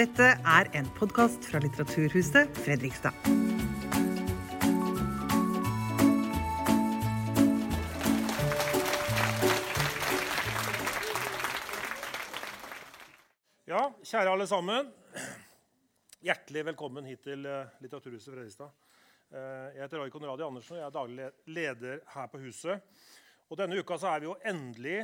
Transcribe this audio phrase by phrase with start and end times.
[0.00, 3.12] Dette er en podkast fra Litteraturhuset Fredrikstad.
[13.68, 14.88] Ja, kjære alle sammen.
[16.24, 18.72] Hjertelig velkommen hit til eh, Litteraturhuset Fredrikstad.
[19.28, 22.80] Eh, Jeg heter Roy Konradi Andersen og jeg er daglig leder her på huset.
[23.52, 25.02] Og Denne uka så er vi jo endelig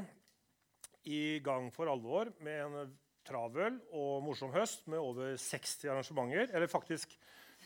[1.05, 6.51] i gang for alvor med en travel og morsom høst med over 60 arrangementer.
[6.55, 7.13] Eller faktisk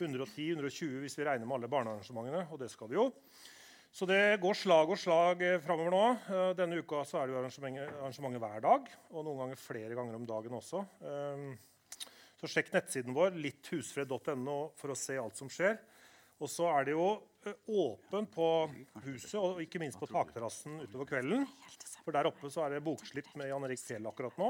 [0.01, 2.47] 110-120 hvis vi regner med alle barnearrangementene.
[2.51, 3.09] Og det skal vi jo.
[3.91, 6.03] Så det går slag og slag eh, framover nå.
[6.31, 8.87] Eh, Denne uka så er det jo arrangementer, hver dag.
[9.11, 10.85] Og noen ganger flere ganger om dagen også.
[11.03, 11.51] Eh,
[12.41, 15.75] Så sjekk nettsiden vår, litthusfred.no, for å se alt som skjer.
[16.41, 17.09] Og så er det jo
[17.69, 18.47] åpent på
[19.05, 21.45] huset og ikke minst på takterrassen utover kvelden.
[22.01, 24.49] For der oppe så er det bokslipp med Jan Erik Fjell akkurat nå.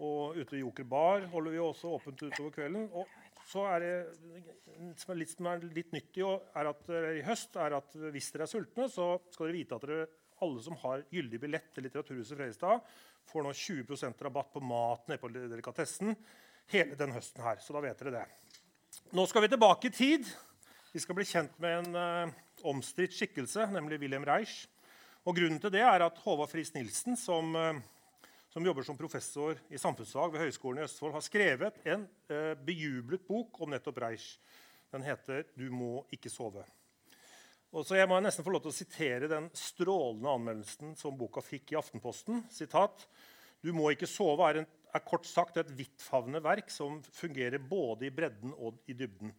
[0.00, 2.88] Og ute i Joker Bar holder vi også åpent utover kvelden.
[2.96, 3.08] Og
[3.50, 3.94] så er det
[5.00, 7.96] som er litt, som er litt nytt i, er at, eller i høst, er at
[8.14, 10.08] hvis dere er sultne, så skal dere vite at dere,
[10.40, 12.84] alle som har gyldig billett til Litteraturhuset Fredrikstad,
[13.28, 16.14] får nå 20% rabatt på mat nede på delikatessen
[16.72, 17.60] hele den høsten her.
[17.60, 18.26] Så da vet dere det.
[19.16, 20.30] Nå skal vi tilbake i tid.
[20.94, 24.64] Vi skal bli kjent med en uh, omstridt skikkelse, nemlig Wilhelm Reich.
[25.28, 27.80] Og grunnen til det er at Håvard Friis Nilsen, som, eh,
[28.50, 33.22] som jobber som professor i samfunnsfag ved Høgskolen i Østfold, har skrevet en eh, bejublet
[33.28, 34.32] bok om nettopp Reich.
[34.90, 36.64] Den heter 'Du må ikke sove'.
[37.72, 41.40] Og så Jeg må nesten få lov til å sitere den strålende anmeldelsen som boka
[41.40, 42.42] fikk i Aftenposten.
[42.50, 43.06] Sitat,
[43.62, 48.06] 'Du må ikke sove' er, en, er kort sagt et vidtfavnende verk som fungerer både
[48.06, 49.32] i bredden og i dybden.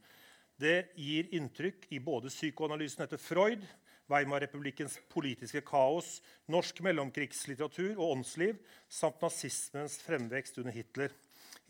[0.55, 3.65] Det gir inntrykk i både psykoanalysen etter Freud,
[4.11, 6.19] Weimar-republikkens politiske kaos,
[6.51, 8.59] norsk mellomkrigslitteratur og åndsliv
[8.91, 11.15] samt nazismens fremvekst under Hitler.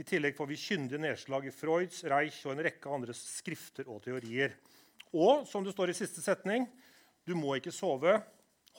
[0.01, 4.01] I tillegg får vi kyndige nedslag i Freuds, Reich og en rekke andre skrifter og
[4.05, 4.55] teorier.
[5.13, 6.65] Og som det står i siste setning,
[7.27, 8.17] du må ikke sove,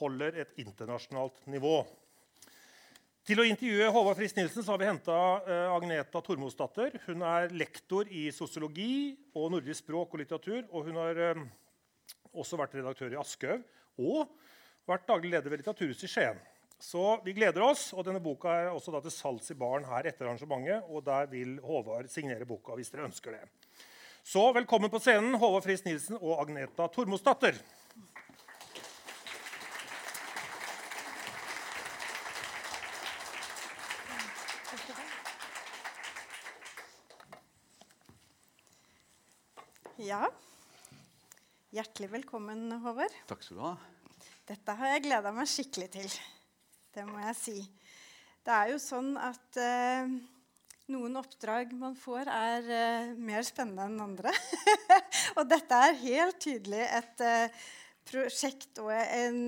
[0.01, 1.83] holder et internasjonalt nivå.
[3.23, 6.97] Til å intervjue Håvard Friis Nilsen har vi henta uh, Agneta Tormosdatter.
[7.05, 10.65] Hun er lektor i sosiologi og nordisk språk og litteratur.
[10.73, 11.45] Og hun har eh,
[12.33, 16.41] også vært redaktør i Aschehoug og vært daglig leder ved Litteraturhuset i Skien.
[16.83, 20.27] Så vi gleder oss, og denne boka er også til salgs i baren her etter
[20.27, 20.89] arrangementet.
[20.91, 23.45] Og der vil Håvard signere boka hvis dere ønsker det.
[24.27, 27.55] Så velkommen på scenen, Håvard Friis Nilsen og Agneta Tormosdatter.
[40.03, 40.27] Ja.
[41.73, 43.15] Hjertelig velkommen, Håvard.
[43.31, 43.73] Takk skal du ha.
[44.49, 46.15] Dette har jeg gleda meg skikkelig til.
[46.93, 47.55] Det må jeg si.
[48.45, 50.11] Det er jo sånn at eh,
[50.93, 54.35] noen oppdrag man får, er eh, mer spennende enn andre.
[55.39, 57.63] og dette er helt tydelig et eh,
[58.11, 59.41] prosjekt og en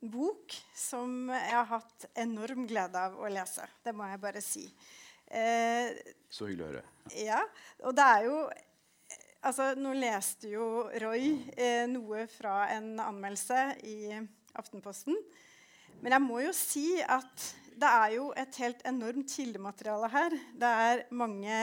[0.00, 3.64] bok som jeg har hatt enorm glede av å lese.
[3.84, 4.66] Det må jeg bare si.
[5.30, 5.94] Eh,
[6.28, 6.84] Så hyggelig å høre.
[7.24, 7.40] ja,
[7.86, 8.40] og det er jo
[9.40, 10.64] Altså, nå leste jo
[11.00, 14.18] Roy eh, noe fra en anmeldelse i
[14.60, 15.16] Aftenposten.
[16.04, 17.46] Men jeg må jo si at
[17.80, 20.36] det er jo et helt enormt kildemateriale her.
[20.60, 21.56] Det er mange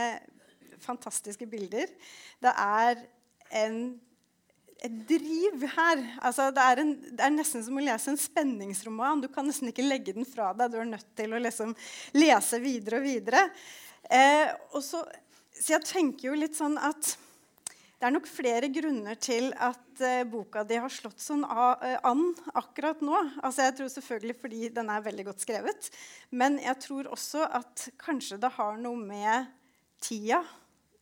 [0.81, 1.93] fantastiske bilder.
[2.41, 3.03] Det er
[3.61, 3.77] en,
[4.81, 6.01] et driv her.
[6.25, 9.21] Altså, det, er en, det er nesten som å lese en spenningsroman.
[9.21, 10.73] Du kan nesten ikke legge den fra deg.
[10.73, 11.77] Du er nødt til å liksom
[12.17, 13.45] lese videre og videre.
[14.09, 15.05] Eh, og så,
[15.53, 17.13] så jeg tenker jo litt sånn at
[17.97, 22.23] det er nok flere grunner til at uh, boka di har slått sånn uh, an
[22.53, 23.17] akkurat nå.
[23.41, 25.89] Altså, jeg tror selvfølgelig fordi den er veldig godt skrevet.
[26.29, 29.49] Men jeg tror også at kanskje det har noe med
[30.03, 30.43] tida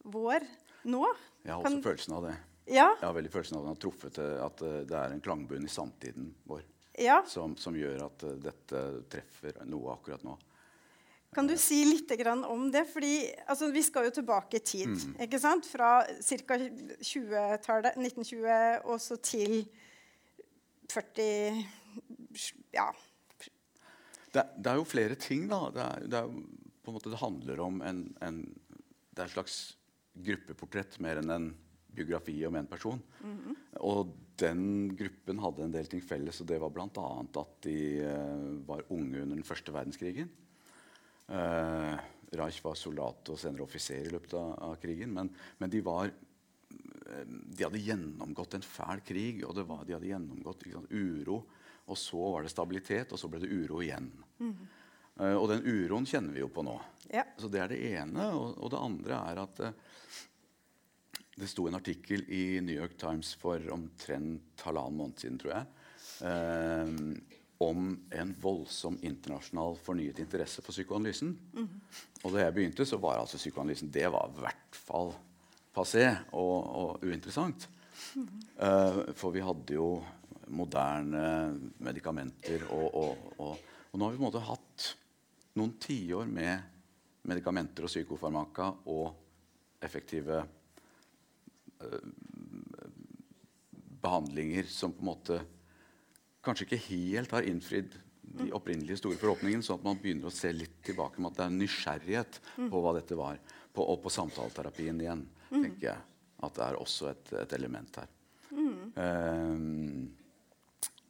[0.07, 0.45] vår
[0.87, 1.03] nå.
[1.43, 2.35] Jeg har også Kan- følelsen av det.
[2.65, 5.21] Ja, Jeg har veldig følelsen av den har truffet det, at eh, det er en
[5.21, 6.63] klangbunn i samtiden vår
[6.97, 7.19] ja.
[7.29, 8.81] som, som gjør at eh, dette
[9.11, 10.33] treffer noe akkurat nå.
[11.35, 12.11] Kan du si litt
[12.47, 12.85] om det?
[12.87, 13.15] Fordi
[13.47, 14.87] altså, Vi skal jo tilbake i tid.
[14.87, 15.15] Mm.
[15.27, 15.67] ikke sant?
[15.67, 16.57] Fra ca.
[16.57, 19.65] 20-tallet, 1920 og så til
[20.91, 21.65] 40
[22.75, 22.87] Ja.
[24.31, 25.59] Det, det er jo flere ting, da.
[25.71, 28.41] Det, er, det, er, på en måte, det handler om en, en
[29.11, 29.59] Det er et slags
[30.15, 31.51] gruppeportrett mer enn en
[31.95, 32.99] biografi om en person.
[33.83, 37.05] Og den gruppen hadde en del ting felles, og det var bl.a.
[37.23, 40.31] at de uh, var unge under den første verdenskrigen.
[41.27, 41.95] Eh,
[42.35, 45.13] Reich var soldat og senere offiser i løpet av, av krigen.
[45.15, 45.31] Men,
[45.61, 50.11] men de var eh, De hadde gjennomgått en fæl krig, og det var, de hadde
[50.11, 51.43] gjennomgått sant, uro.
[51.85, 54.09] Og så var det stabilitet, og så ble det uro igjen.
[54.41, 56.75] Eh, og den uroen kjenner vi jo på nå.
[57.13, 57.25] Ja.
[57.37, 58.31] Så det er det ene.
[58.35, 59.77] Og, og det andre er at eh,
[61.35, 65.65] det sto en artikkel i New York Times for omtrent halvannen måned siden, tror jeg,
[66.29, 71.31] eh, om en voldsom internasjonal fornyet interesse for psykoanalysen.
[72.23, 75.13] Og da jeg begynte, så var altså psykoanalysen det var i hvert fall
[75.75, 77.67] passé og, og uinteressant.
[78.15, 79.89] Eh, for vi hadde jo
[80.55, 83.57] moderne medikamenter, og, og, og,
[83.91, 84.89] og nå har vi på en måte hatt
[85.55, 89.07] noen tiår med medikamenter og psykofarmaka og
[89.85, 90.41] effektive
[91.81, 92.09] uh,
[94.03, 95.39] behandlinger som på en måte
[96.45, 97.95] kanskje ikke helt har innfridd
[98.35, 101.45] de opprinnelige store forhåpningene, sånn at man begynner å se litt tilbake med at det
[101.45, 103.39] er nysgjerrighet på hva dette var.
[103.75, 106.03] På, og på samtaleterapien igjen, tenker jeg.
[106.45, 108.11] At det er også et, et element her.
[108.95, 110.07] Um,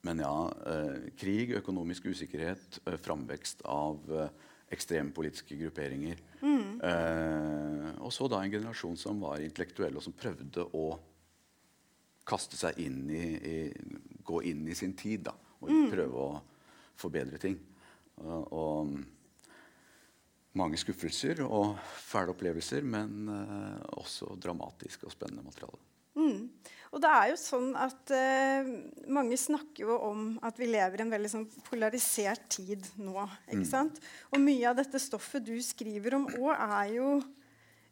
[0.06, 0.36] men ja,
[0.70, 4.30] eh, krig, økonomisk usikkerhet, eh, framvekst av eh,
[4.74, 6.22] ekstreme politiske grupperinger.
[6.86, 10.86] Eh, og så da en generasjon som var intellektuell, og som prøvde å
[12.26, 13.56] kaste seg inn i, i
[14.26, 16.30] Gå inn i sin tid da, og prøve å
[16.98, 17.60] forbedre ting.
[18.24, 18.96] Og, og
[20.58, 25.78] mange skuffelser og fæle opplevelser, men uh, også dramatisk og spennende materiale.
[26.96, 28.70] Og det er jo sånn at uh,
[29.14, 33.20] mange snakker jo om at vi lever i en veldig sånn polarisert tid nå.
[33.52, 34.00] ikke sant?
[34.32, 37.10] Og mye av dette stoffet du skriver om òg, er jo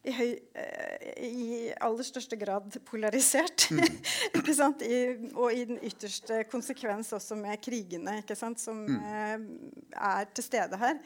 [0.04, 0.30] i, høy,
[0.60, 1.44] eh, i
[1.80, 3.68] aller største grad polarisert.
[4.54, 4.84] sant?
[4.84, 8.18] I, og i den ytterste konsekvens også med krigene
[8.60, 9.38] som eh,
[9.96, 11.00] er til stede her.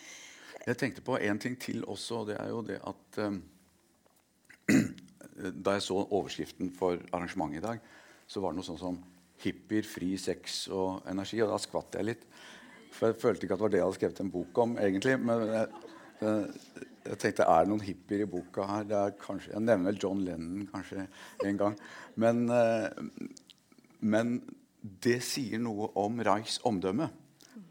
[0.66, 3.42] Jeg tenkte på en ting til også, og det er jo det at um,
[5.38, 7.82] Da jeg så overskriften for arrangementet i dag,
[8.26, 8.96] så var det noe sånn som
[9.38, 11.38] 'Hippier, fri sex og energi'.
[11.44, 12.24] Og da skvatt jeg litt.
[12.90, 15.14] For jeg følte ikke at det var det jeg hadde skrevet en bok om, egentlig.
[15.22, 15.68] Men jeg,
[16.20, 18.88] jeg, jeg tenkte er det noen hippier i boka her?
[19.00, 21.06] Er kanskje, jeg nevner vel John Lennon kanskje
[21.46, 21.76] en gang.
[22.20, 22.88] Men, uh,
[24.00, 24.38] men
[24.80, 27.08] det sier noe om Reichs omdømme,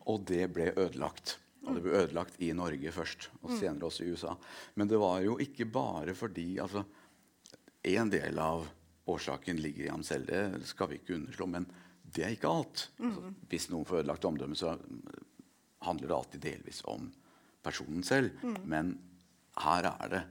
[0.07, 1.37] og det ble ødelagt.
[1.67, 4.37] Og det ble ødelagt i Norge først, og senere også i USA.
[4.79, 6.85] Men det var jo ikke bare fordi altså,
[7.87, 8.65] En del av
[9.07, 11.45] årsaken ligger i ham selv, det skal vi ikke underslå.
[11.47, 11.67] Men
[12.03, 12.89] det er ikke alt.
[12.99, 14.73] Altså, hvis noen får ødelagt omdømme, så
[15.85, 17.05] handler det alltid delvis om
[17.67, 18.31] personen selv.
[18.65, 18.95] Men
[19.63, 20.23] her er det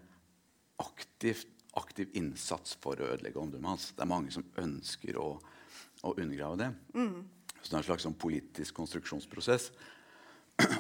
[0.83, 3.91] aktivt, aktiv innsats for å ødelegge omdømmet hans.
[3.97, 5.35] Det er mange som ønsker å,
[6.09, 6.71] å undergrave det.
[7.61, 9.71] Så det er en slags sånn politisk konstruksjonsprosess.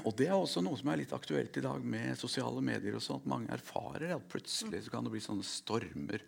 [0.07, 2.95] Og det er også noe som er litt aktuelt i dag med sosiale medier.
[2.97, 3.27] og sånt.
[3.29, 6.23] Mange erfarer at plutselig så kan det bli sånne stormer.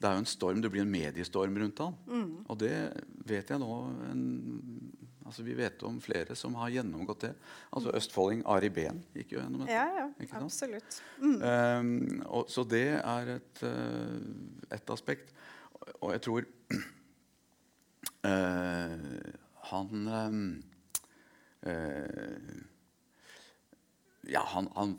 [0.00, 1.96] Det er jo en storm, det blir en mediestorm rundt han.
[2.48, 2.72] Og det
[3.28, 3.70] vet jeg nå
[4.08, 4.22] en,
[5.26, 7.32] altså Vi vet om flere som har gjennomgått det.
[7.76, 9.76] Altså Østfolding Ari Behn gikk jo gjennom dette.
[9.76, 11.02] Ja, ja, absolutt.
[11.20, 11.36] Mm.
[11.42, 14.18] Um, og, så det er et, uh,
[14.70, 15.34] et aspekt.
[16.00, 16.48] Og jeg tror
[18.24, 18.96] uh,
[19.70, 20.42] han um,
[21.66, 22.58] uh,
[24.30, 24.98] Ja, han, han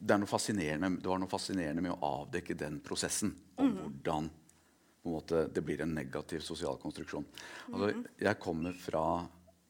[0.00, 3.34] det, det var noe fascinerende med å avdekke den prosessen.
[3.60, 4.30] Om hvordan
[5.00, 7.24] på en måte, det blir en negativ sosial konstruksjon.
[7.72, 9.04] Altså, jeg kommer fra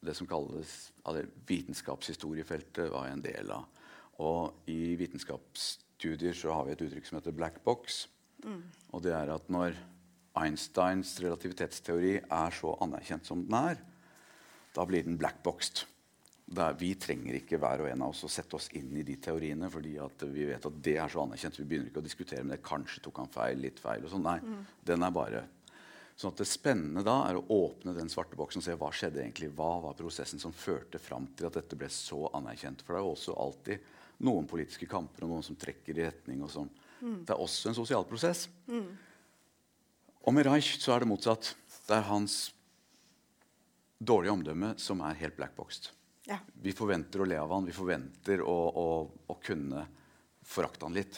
[0.01, 3.85] det som kalles altså, Vitenskapshistoriefeltet var jeg en del av.
[4.21, 8.07] Og i vitenskapsstudier så har vi et uttrykk som heter 'black box'.
[8.91, 9.77] Og det er at når
[10.41, 13.81] Einsteins relativitetsteori er så anerkjent som den er,
[14.75, 15.85] da blir den blackboxed.
[16.51, 19.15] Der vi trenger ikke hver og en av oss å sette oss inn i de
[19.23, 21.59] teoriene, fordi at vi vet at det er så anerkjent.
[21.61, 22.65] Vi begynner ikke å diskutere med det.
[22.65, 24.03] Kanskje tok han feil, litt feil.
[24.03, 24.27] og sånn.
[24.27, 24.39] Nei,
[24.83, 25.45] den er bare...
[26.19, 29.23] Sånn at Det spennende da er å åpne den svarte boksen og se hva skjedde
[29.23, 29.47] egentlig.
[29.57, 32.83] Hva var prosessen som førte fram til at dette ble så anerkjent?
[32.83, 33.87] For det er jo også alltid
[34.27, 36.43] noen politiske kamper og noen som trekker i retning.
[36.43, 36.69] og sånn.
[37.25, 38.43] Det er også en sosial prosess.
[40.21, 41.55] Og med Reich så er det motsatt.
[41.87, 42.51] Det er hans
[43.97, 45.89] dårlige omdømme som er helt blackboxed.
[46.29, 46.37] Ja.
[46.61, 48.87] Vi forventer å le av han, vi forventer å, å,
[49.33, 49.87] å kunne
[50.45, 51.17] forakte han litt.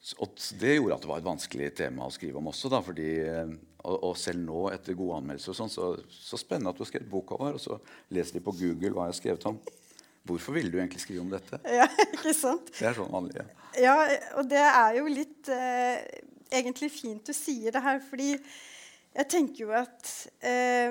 [0.00, 2.70] S- Og det gjorde at det var et vanskelig tema å skrive om også.
[2.72, 3.52] Da, fordi, eh,
[3.84, 6.88] og, og selv nå, etter gode anmeldelser, og sånn, så, så spennende at du har
[6.88, 7.58] skrevet bok over.
[7.58, 7.76] Og så
[8.16, 9.60] leser de på Google hva jeg har skrevet om.
[10.30, 11.60] Hvorfor ville du egentlig skrive om dette?
[11.68, 11.86] Ja,
[12.16, 12.72] ikke sant?
[12.76, 13.36] Det er sånn vanlig.
[13.40, 13.46] Ja.
[13.80, 13.94] Ja,
[14.40, 16.00] og det er jo litt eh,
[16.58, 20.10] egentlig fint du sier det her, fordi jeg tenker jo at
[20.46, 20.90] eh,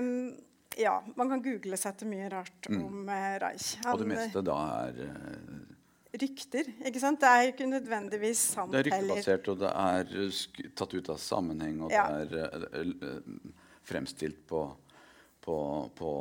[0.79, 3.73] Ja, man kan google seg til mye rart om eh, Reich.
[3.83, 7.19] Han, Og det meste da er eh, eh, rykter, ikke sant?
[7.21, 8.87] Det er ikke nødvendigvis sant heller.
[8.87, 12.05] Det er ryktebasert, og det er eh, tatt ut av sammenheng, og Ja.
[12.23, 13.57] det er eh, eh,
[13.89, 14.63] fremstilt på,
[15.43, 15.57] på,
[15.99, 16.13] på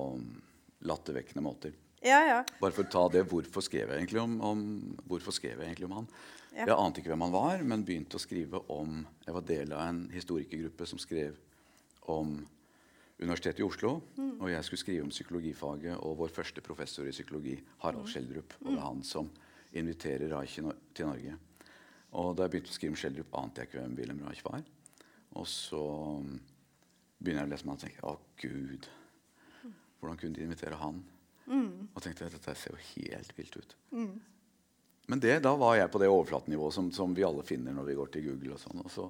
[0.91, 1.77] lattervekkende måter.
[2.03, 2.43] Ja, ja.
[2.61, 4.61] Bare for å ta det, Hvorfor skrev jeg egentlig om, om,
[5.11, 6.13] jeg egentlig om han?
[6.55, 6.65] Ja.
[6.65, 9.83] Jeg ante ikke hvem han var, men begynte å skrive om Jeg var del av
[9.85, 11.37] en historikergruppe som skrev
[12.09, 12.39] om
[13.19, 13.97] Universitetet i Oslo.
[14.17, 14.33] Mm.
[14.39, 18.11] Og jeg skulle skrive om psykologifaget og vår første professor i psykologi, Harald Mm.
[18.13, 18.55] Schjelderup.
[18.61, 19.31] Og det er han som
[19.73, 20.55] inviterer Reich
[20.95, 21.37] til Norge.
[22.13, 24.63] Og da jeg begynte å skrive om Schjelderup, ante jeg ikke hvem Wilhelm Reich var.
[25.37, 25.83] Og så
[26.23, 26.39] mm,
[27.19, 28.89] begynner jeg å lese med han og tenker å gud,
[29.99, 31.03] hvordan kunne de invitere han?
[31.49, 33.77] Og tenkte dette ser jo helt vilt ut.
[35.09, 37.97] Men det, da var jeg på det overflatenivået som, som vi alle finner når vi
[37.97, 38.55] går til Google.
[38.59, 38.83] Og sånn.
[38.85, 39.07] Og så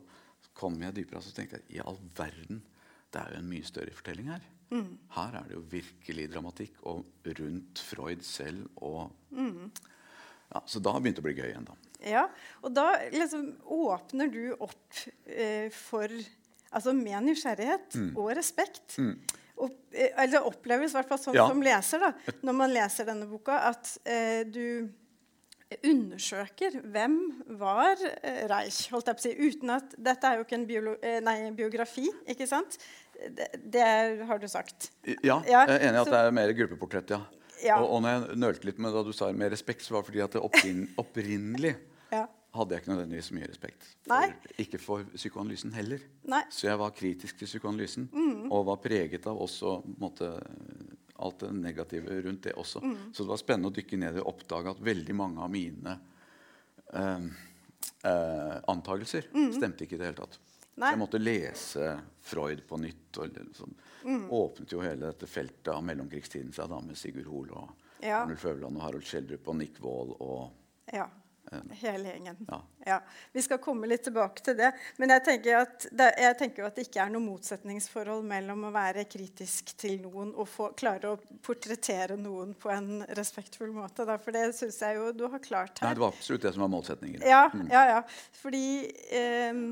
[0.58, 2.62] kom jeg dypere og så tenkte jeg, i all verden,
[3.12, 4.40] det er jo en mye større fortelling her.
[5.16, 7.06] Her er det jo virkelig dramatikk og
[7.38, 8.66] rundt Freud selv.
[8.84, 9.10] Og,
[10.52, 11.64] ja, så da begynte det å bli gøy igjen.
[11.68, 11.76] da.
[12.04, 12.26] Ja,
[12.62, 16.08] og da liksom åpner du opp eh, for
[16.68, 18.10] Altså med nysgjerrighet Mm.
[18.20, 18.98] og respekt.
[19.56, 21.46] Og, eh, eller oppleves i hvert fall sånn Ja.
[21.48, 22.12] som leser, da,
[22.44, 24.90] når man leser denne boka, at eh, du
[25.84, 27.16] undersøker hvem
[27.60, 30.66] var eh, Reich, holdt jeg på å si, uten at Dette er jo ikke en
[30.68, 32.78] biolo eh, nei, biografi, ikke sant?
[33.18, 33.84] Det, det
[34.28, 34.90] har du sagt.
[35.26, 37.10] Ja, jeg er enig i at det er mer gruppeportrett.
[37.16, 37.20] ja.
[37.58, 37.80] Ja.
[37.82, 40.12] Og, og når jeg nølte litt med da du sa med respekt, så var det
[40.12, 41.72] fordi at det opprin, opprinnelig
[42.14, 42.20] Ja.
[42.54, 43.88] hadde jeg ikke nødvendigvis mye respekt.
[44.06, 46.04] For, ikke for psykoanalysen heller.
[46.30, 46.44] Nei.
[46.54, 48.06] Så jeg var kritisk til psykoanalysen.
[48.14, 48.46] Mm.
[48.54, 50.30] Og var preget av også på en måte,
[51.18, 52.82] alt det negative rundt det også.
[52.84, 52.96] Mm.
[53.12, 55.96] Så det var spennende å dykke ned og oppdage at veldig mange av mine
[56.94, 57.26] eh,
[58.04, 60.38] eh, antakelser stemte ikke i det hele tatt.
[60.38, 60.44] Mm.
[60.78, 60.92] Nei.
[60.94, 61.86] Jeg måtte lese
[62.22, 63.18] Freud på nytt.
[63.18, 64.28] og liksom, Mm.
[64.30, 67.68] Åpnet jo hele dette feltet av mellomkrigstiden seg da med Sigurd Hoel og
[68.00, 68.20] Ja.
[68.22, 70.52] Arnulf Øverland og Harald Schjelderup og Nick Wall og
[70.92, 71.08] Ja.
[71.80, 72.36] Hele gjengen.
[72.48, 72.58] Ja.
[72.86, 72.98] Ja.
[73.32, 74.70] Vi skal komme litt tilbake til det.
[74.96, 78.72] Men jeg tenker, at det, jeg tenker at det ikke er noe motsetningsforhold mellom å
[78.74, 84.06] være kritisk til noen og få, klare å portrettere noen på en respektfull måte.
[84.08, 84.18] Da.
[84.22, 85.88] For det syns jeg jo du har klart her.
[85.88, 87.24] Nei, det var absolutt det som var målsettingen.
[87.26, 88.02] Ja, ja, ja.
[88.42, 88.66] Fordi
[89.14, 89.62] eh,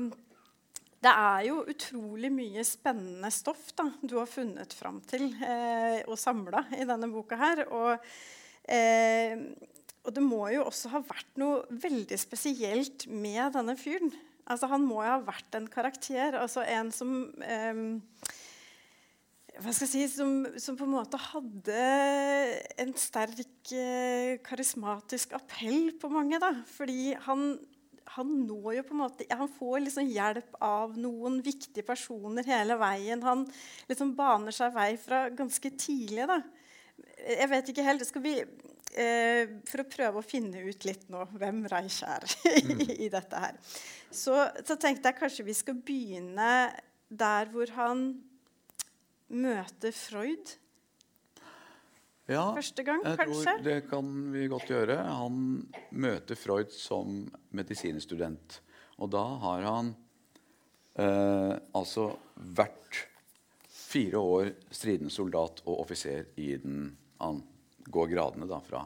[1.07, 6.17] det er jo utrolig mye spennende stoff da, du har funnet fram til eh, og
[6.19, 7.61] samla i denne boka her.
[7.69, 8.07] Og,
[8.65, 9.37] eh,
[10.07, 14.13] og det må jo også ha vært noe veldig spesielt med denne fyren.
[14.47, 16.37] Altså, han må jo ha vært en karakter.
[16.39, 17.09] Altså en som
[17.43, 17.97] ehm,
[19.57, 21.81] hva skal jeg si, som, som på en måte hadde
[22.79, 26.39] en sterk eh, karismatisk appell på mange.
[26.39, 27.57] da, Fordi han,
[28.15, 32.77] han når jo på en måte, han får liksom hjelp av noen viktige personer hele
[32.79, 33.25] veien.
[33.25, 33.43] Han
[33.89, 36.29] liksom baner seg vei fra ganske tidlig.
[36.29, 36.39] da.
[37.25, 41.25] Jeg vet ikke helt, skal vi, eh, For å prøve å finne ut litt nå
[41.37, 42.23] hvem Reich er
[42.57, 43.57] i, i dette her,
[44.09, 46.47] så, så tenkte jeg kanskje vi skal begynne
[47.07, 48.07] der hvor han
[49.27, 50.55] møter Freud
[52.27, 53.43] Ja, første gang, jeg kanskje?
[53.43, 54.97] tror det kan vi godt gjøre.
[55.19, 57.21] Han møter Freud som
[57.55, 58.57] medisinstudent.
[58.97, 59.93] Og da har han
[60.99, 63.05] eh, altså vært
[63.71, 66.89] fire år stridende soldat og offiser i den
[67.21, 67.39] Han
[67.91, 68.81] går gradene da fra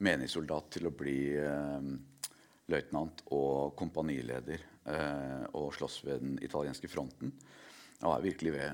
[0.00, 1.80] meningssoldat til å bli eh,
[2.70, 7.28] løytnant og kompanileder eh, og slåss ved den italienske fronten.
[8.00, 8.70] Og er virkelig ved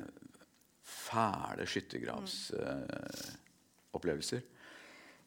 [0.87, 4.43] fæle skyttergravsopplevelser.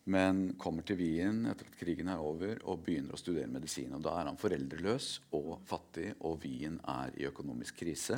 [0.10, 3.94] Men kommer til Wien etter at krigen er over og begynner å studere medisin.
[3.94, 8.15] og Da er han foreldreløs og fattig, og Wien er i økonomisk krise.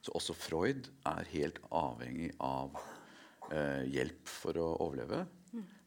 [0.00, 2.70] Så også Freud er helt avhengig av
[3.52, 5.26] eh, hjelp for å overleve.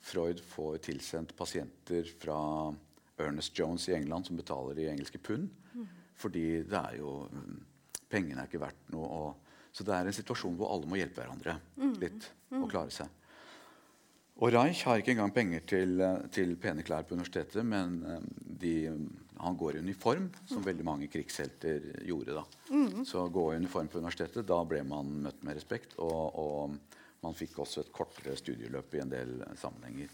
[0.04, 2.38] Freud får tilsendt pasienter fra
[3.24, 5.48] Ernest Jones i England, som betaler i engelske pund.
[6.20, 7.62] Fordi det er jo mm,
[8.14, 9.08] Pengene er ikke verdt noe.
[9.10, 11.56] Og, så det er en situasjon hvor alle må hjelpe hverandre
[11.98, 13.10] litt og klare seg.
[14.44, 18.24] Og Reich har ikke engang penger til, eh, til pene klær på universitetet, men eh,
[18.62, 18.74] de,
[19.42, 22.38] han går i uniform, som veldig mange krigshelter gjorde.
[22.38, 22.44] da.
[23.06, 25.98] Så gå i uniform på universitetet, da ble man møtt med respekt.
[25.98, 26.78] Og, og
[27.24, 30.12] man fikk også et kortere studieløp i en del sammenhenger.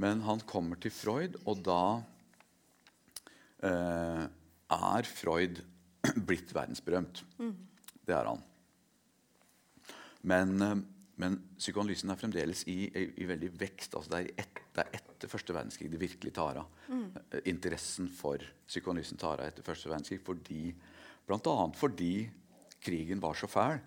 [0.00, 1.80] Men han kommer til Freud, og da
[3.66, 4.24] eh,
[4.78, 5.58] er Freud
[6.28, 7.24] blitt verdensberømt.
[8.06, 8.44] Det er han.
[10.30, 10.76] Men, eh,
[11.18, 13.98] men psykoanalysen er fremdeles i, i, i veldig vekst.
[13.98, 16.72] Altså det, er et, det er etter første verdenskrig det virkelig tar av.
[16.88, 17.08] Mm.
[17.50, 20.70] Interessen for psykoanalysen tar av etter første verdenskrig fordi,
[21.28, 22.12] annet fordi
[22.78, 23.82] krigen var så fæl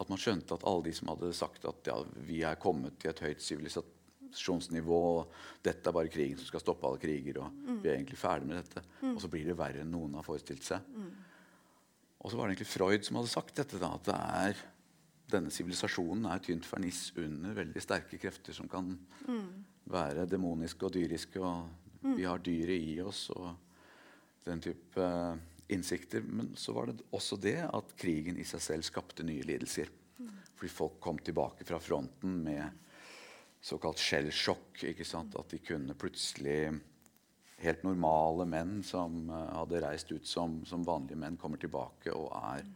[0.00, 3.12] at man skjønte at alle de som hadde sagt at ja, vi er kommet til
[3.12, 7.88] et høyt sivilisasjonsnivå, og dette er bare krigen som skal stoppe alle kriger, og vi
[7.88, 8.82] er egentlig ferdig med dette,
[9.12, 10.82] og så blir det verre enn noen har forestilt seg.
[12.24, 13.78] Og så var det egentlig Freud som hadde sagt dette.
[13.78, 14.62] da, At det er
[15.34, 18.94] denne sivilisasjonen er tynt ferniss under veldig sterke krefter som kan
[19.92, 21.40] være demoniske og dyriske.
[21.40, 23.52] Og vi har dyret i oss og
[24.44, 25.36] den type eh,
[25.68, 26.24] innsikter.
[26.26, 29.92] Men så var det også det at krigen i seg selv skapte nye lidelser.
[30.54, 32.82] Fordi folk kom tilbake fra fronten med
[33.64, 34.84] såkalt skjellsjokk.
[34.84, 36.58] At de kunne plutselig
[37.64, 42.32] Helt normale menn som eh, hadde reist ut som, som vanlige menn, kommer tilbake og
[42.34, 42.66] er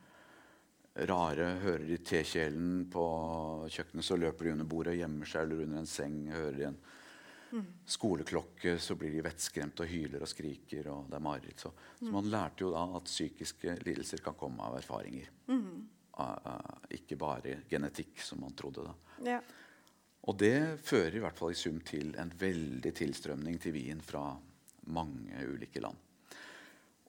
[1.11, 1.49] rare.
[1.64, 3.04] Hører de tekjelen på
[3.68, 6.21] kjøkkenet, så løper de under bordet og gjemmer seg eller under en seng.
[6.33, 6.80] Hører de en
[7.87, 10.88] skoleklokke, så blir de vettskremte og hyler og skriker.
[10.93, 11.61] og det er mareritt.
[11.61, 15.31] Så, så, man lærte jo da at psykiske lidelser kan komme av erfaringer.
[15.49, 15.87] Mm.
[16.99, 18.95] Ikke bare genetikk, som man trodde da.
[19.26, 19.40] Ja.
[20.28, 24.26] Og det fører i hvert fall i sum til en veldig tilstrømning til Wien fra
[24.93, 25.97] mange ulike land.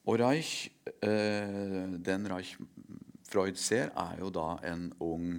[0.07, 0.69] Og Reich,
[1.03, 2.55] uh, den Reich
[3.29, 5.33] Freud ser, er jo da en ung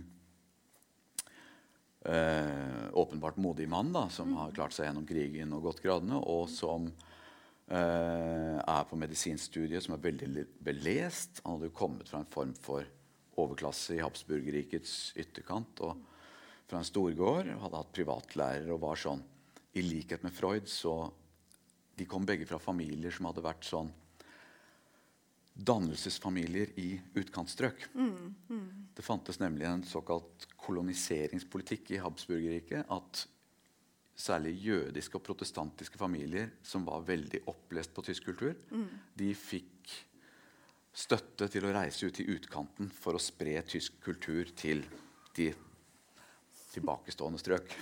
[2.04, 4.36] eh, åpenbart modig mann da, som mm.
[4.40, 6.88] har klart seg gjennom krigen og gått gradene, og som
[7.70, 11.42] eh, er på medisinstudiet, som er veldig belest.
[11.44, 12.86] Han hadde jo kommet fra en form for
[13.40, 15.80] overklasse i Habsburgerrikets ytterkant.
[15.86, 16.06] og
[16.70, 19.24] fra en storgård, hadde hatt privatlærer og var sånn
[19.74, 21.10] I likhet med Freud så
[21.98, 23.90] De kom begge fra familier som hadde vært sånn
[25.60, 27.88] dannelsesfamilier i utkantstrøk.
[27.94, 28.68] Mm, mm.
[28.96, 32.88] Det fantes nemlig en såkalt koloniseringspolitikk i Habsburgerriket.
[32.88, 33.26] At
[34.20, 38.88] særlig jødiske og protestantiske familier som var veldig opplest på tysk kultur, mm.
[39.16, 39.96] de fikk
[40.90, 44.82] støtte til å reise ut i utkanten for å spre tysk kultur til
[45.36, 45.52] de
[46.74, 47.76] tilbakestående strøk.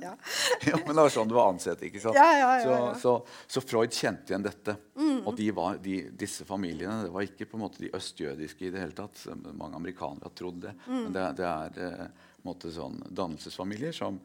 [0.00, 0.12] Ja.
[0.66, 0.78] ja.
[0.86, 1.82] Men det var sånn det var ansett.
[1.86, 2.18] ikke sant?
[2.18, 3.14] Ja, ja, så, så,
[3.46, 4.76] så, Freud kjente igjen dette.
[4.98, 5.22] Mm.
[5.24, 8.72] Og de var, de, disse familiene det var ikke på en måte de østjødiske i
[8.74, 9.24] det hele tatt.
[9.50, 10.74] Mange amerikanere har trodd det.
[10.86, 10.98] Mm.
[10.98, 14.20] Men det, det er en måte sånn dannelsesfamilier som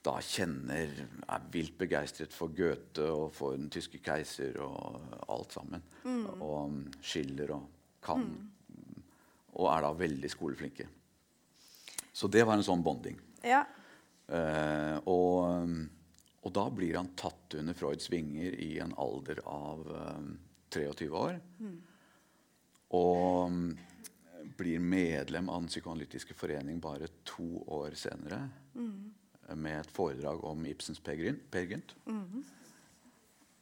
[0.00, 0.94] da kjenner
[1.28, 4.96] Er vilt begeistret for Goethe og for den tyske keiser og
[5.28, 5.84] alt sammen.
[6.04, 6.40] Mm.
[6.40, 7.66] Og Schiller og
[8.04, 8.24] kan.
[8.24, 9.04] Mm.
[9.60, 10.86] Og er da veldig skoleflinke.
[12.12, 13.18] Så det var en sånn bonding.
[13.44, 13.64] Ja.
[14.30, 15.70] Uh, og,
[16.44, 20.28] og, da blir han tatt under Freuds vinger i en alder av um,
[20.70, 21.40] eh, 23 år.
[21.58, 21.78] Mm.
[22.94, 23.64] Og um,
[24.60, 28.44] blir medlem av Den psykoanalytiske forening bare to år senere.
[28.74, 29.10] Mm.
[29.58, 31.96] Med et foredrag om Ibsens Per Gynt.
[32.06, 32.44] Mm.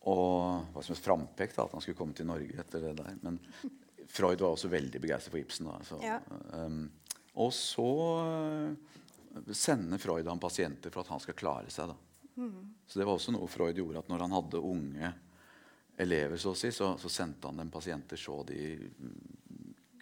[0.09, 3.17] Og var som et frampek da, at han skulle komme til Norge etter det der.
[3.25, 3.41] Men
[4.09, 5.69] Freud var også veldig begeistret for Ibsen.
[5.69, 6.21] Da, så, ja.
[6.53, 6.87] um,
[7.39, 7.89] og så
[9.53, 11.93] sender Freud ham pasienter for at han skal klare seg.
[12.39, 12.75] Mm.
[12.87, 14.03] Så det var også noe Freud gjorde.
[14.03, 15.13] at Når han hadde unge
[15.99, 18.79] elever, så, si, så, så sendte han dem pasienter så de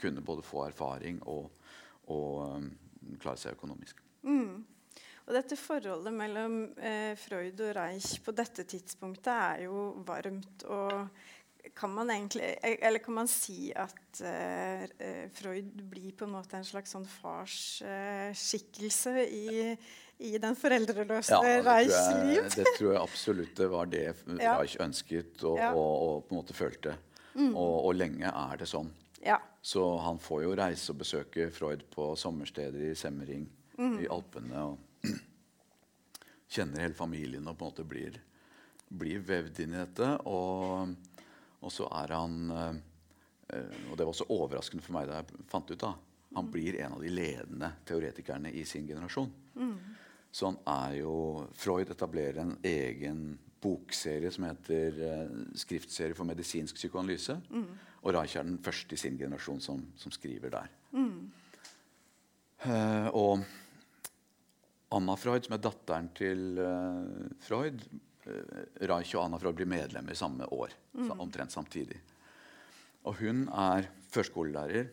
[0.01, 1.47] kunne både få erfaring og,
[2.13, 2.67] og um,
[3.21, 4.03] klare seg økonomisk.
[4.29, 4.65] Mm.
[5.27, 11.09] Og dette Forholdet mellom eh, Freud og Reich på dette tidspunktet er jo varmt og
[11.75, 14.87] kan man egentlig Eller kan man si at uh,
[15.35, 19.77] Freud blir på en måte en slags sånn farsskikkelse uh, i,
[20.19, 22.43] i, den foreldreløse ja, Reichs liv?
[22.55, 24.61] det tror jeg absolutt det var det ja.
[24.61, 25.73] Reich ønsket og, ja.
[25.73, 26.93] og, og, på en måte følte.
[27.37, 27.53] Mm.
[27.53, 28.91] Og, og, lenge er det sånn.
[29.25, 29.39] Ja.
[29.61, 33.99] Så han får jo reise og besøke Freud på sommersteder i Semmering mm.
[34.05, 34.63] i Alpene.
[34.63, 34.77] og
[36.49, 38.13] Kjenner hele familien og på en måte blir,
[38.89, 40.09] blir vevd inn i dette.
[40.31, 40.89] og
[41.65, 42.77] og så er han eh,
[43.91, 45.93] Og det var også overraskende for meg da jeg fant ut da,
[46.37, 49.31] Han blir en av de ledende teoretikerne i sin generasjon.
[49.55, 49.77] Mm.
[50.31, 56.77] Så han er jo Freud etablerer en egen bokserie som heter uh, 'Skriftserie for medisinsk
[56.77, 57.39] psykoanalyse'.
[57.51, 57.71] Mm.
[58.03, 60.69] Og Reich er den første i sin generasjon som, som skriver der.
[60.93, 61.31] Mm.
[62.67, 63.47] Uh, og
[64.93, 67.81] Anna Freud, som er datteren til uh, Freud,
[68.27, 70.75] Eh, Reich og Anna for å bli medlemmer samme år.
[70.97, 71.13] Mm.
[71.23, 71.99] Omtrent samtidig.
[73.07, 74.91] Og hun er førskolelærer,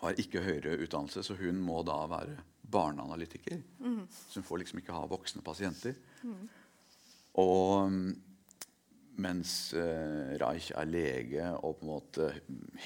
[0.00, 2.38] har ikke høyere utdannelse, så hun må da være
[2.70, 3.60] barneanalytiker.
[3.82, 4.04] Mm.
[4.08, 5.98] Så hun får liksom ikke ha voksne pasienter.
[6.22, 6.44] Mm.
[7.42, 7.98] Og
[9.20, 12.30] mens uh, Reich er lege og på en måte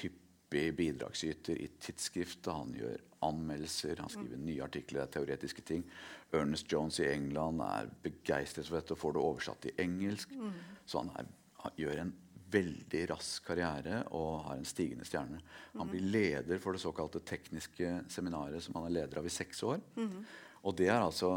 [0.01, 5.83] hyppig bidragsyter i tidsskriftet, han gjør anmeldelser, han skriver nye artikler, teoretiske ting.
[6.35, 10.35] Ernest Jones i England er begeistret for dette og får det oversatt til engelsk.
[10.37, 10.53] Mm.
[10.85, 11.27] Så han, er,
[11.63, 12.13] han, gjør en
[12.55, 15.41] veldig rask karriere og har en stigende stjerne.
[15.75, 19.63] Han blir leder for det såkalte tekniske seminaret som han er leder av i seks
[19.67, 19.81] år.
[19.97, 20.19] Mm.
[20.65, 21.31] Og det er altså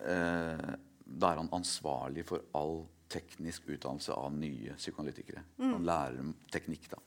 [0.00, 0.68] eh,
[1.04, 5.42] Da er han ansvarlig for all teknisk utdannelse av nye psykoanalytikere.
[5.58, 5.72] Mm.
[5.74, 6.88] Han lærer dem teknikk.
[6.94, 7.00] da.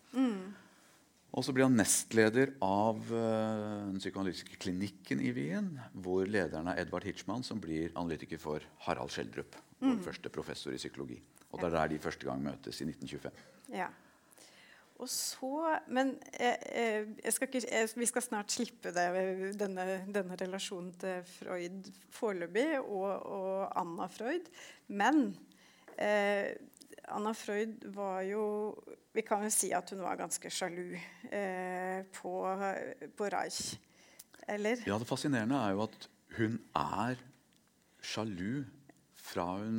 [1.36, 6.80] Og så blir han nestleder av eh, den psykoanalytiske klinikken i Wien, hvor lederen er
[6.86, 11.20] Edvard Hitchman, som blir analytiker for Harald Schjelderup, vår første professor i psykologi.
[11.52, 13.44] Og det er der de første gang møtes, i 1925.
[13.76, 13.90] Ja.
[14.96, 19.08] Og så Men eh, eh, skal ikke, jeg, vi skal snart slippe det,
[19.60, 24.48] denne, denne relasjonen til Freud foreløpig, og, og, Anna Freud.
[24.88, 25.36] Men
[26.00, 26.56] eh,
[27.08, 28.44] Anna Freud var jo
[29.14, 30.96] Vi kan jo si at hun var ganske sjalu
[31.32, 32.34] eh, på,
[33.16, 33.76] på Reich.
[34.48, 34.82] Eller?
[34.86, 37.22] Ja, det fascinerende er jo at hun er
[38.06, 38.64] sjalu
[39.26, 39.78] fra hun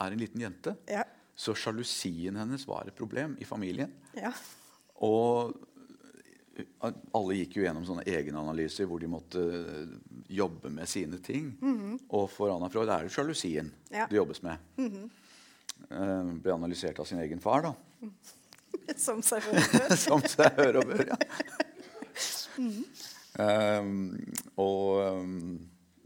[0.00, 0.72] er en liten jente.
[0.90, 1.04] Ja.
[1.38, 3.92] Så sjalusien hennes var et problem i familien.
[4.16, 4.32] Ja.
[5.06, 5.54] Og
[7.14, 9.40] alle gikk jo gjennom sånne egenanalyser hvor de måtte
[10.28, 11.52] jobbe med sine ting.
[12.10, 14.06] Og for Anna Freud er det sjalusien Ja.
[14.10, 14.58] det jobbes med.
[14.80, 14.98] Eh,
[15.88, 17.74] ble analysert av sin egen far, da.
[19.06, 19.96] Som seg hør.
[20.06, 21.18] Som seg hør og bør, ja.
[23.40, 24.10] Um,
[24.60, 25.60] og um,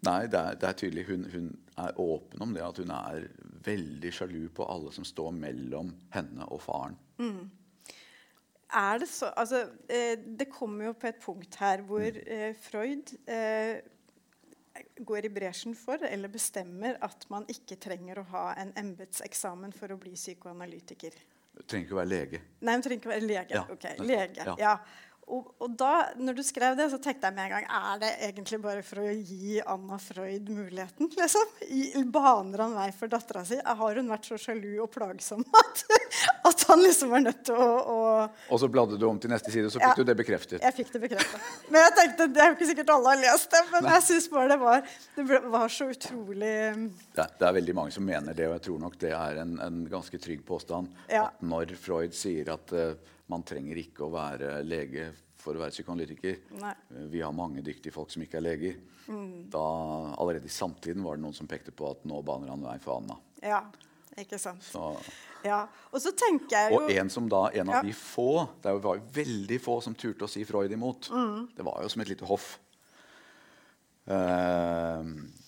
[0.05, 1.47] Nei, det er, det er tydelig hun, hun
[1.81, 3.27] er åpen om det at hun er
[3.65, 6.99] veldig sjalu på alle som står mellom henne og faren.
[8.75, 13.15] Er det så Altså, eh, det kommer jo på et punkt her hvor eh, Freud
[13.29, 13.81] eh,
[15.01, 19.91] går i bresjen for, eller bestemmer, at man ikke trenger å ha en embetseksamen for
[19.95, 21.17] å bli psykoanalytiker.
[21.67, 22.41] Trenger ikke å være lege.
[22.67, 23.55] Nei, hun trenger ikke være lege.
[23.59, 24.55] Ja, Ok, lege, Ja.
[24.59, 24.77] ja.
[25.25, 28.11] Og, og da når du skrev det, så tenkte jeg med en gang Er det
[28.27, 31.09] egentlig bare for å gi Anna Freud muligheten?
[31.17, 31.55] liksom?
[31.73, 33.57] I, baner han vei for dattera si?
[33.65, 35.85] Har hun vært så sjalu og plagsom at,
[36.45, 37.99] at han liksom var nødt til å, å
[38.53, 39.91] Og så bladde du om til neste side, så Ja.
[39.91, 40.61] fikk du det bekreftet.
[40.61, 41.41] Jeg fikk det bekreftet.
[41.73, 43.63] Men jeg tenkte, det er jo ikke sikkert alle har lest det.
[43.73, 44.85] Men jeg synes bare det var,
[45.17, 46.53] det ble, var så utrolig
[47.15, 49.41] Det er, det er veldig mange som mener det, og jeg tror nok det er
[49.43, 50.89] en, en ganske trygg påstand.
[51.09, 51.27] Ja.
[51.31, 52.95] At når Freud sier at uh,
[53.33, 55.11] man trenger ikke å være lege
[55.45, 56.71] for å være psykoanalytiker Nei.
[56.97, 58.77] eh, Vi har mange dyktige folk som ikke er leger.
[59.53, 59.61] Da,
[60.17, 62.97] allerede i samtiden var det noen som pekte på at nå baner han vei for
[63.03, 63.19] Anna.
[63.45, 63.59] Ja,
[64.22, 64.62] ikke sant.
[64.62, 64.96] Så,
[65.44, 65.66] Ja.
[65.92, 67.83] Og så tenker jeg jo og en som da, en av Ja.
[67.83, 71.11] de få Det var jo veldig få som turte å si Freud imot.
[71.11, 71.48] Mm.
[71.57, 72.59] Det var jo som et lite hoff.
[74.05, 75.00] Uh,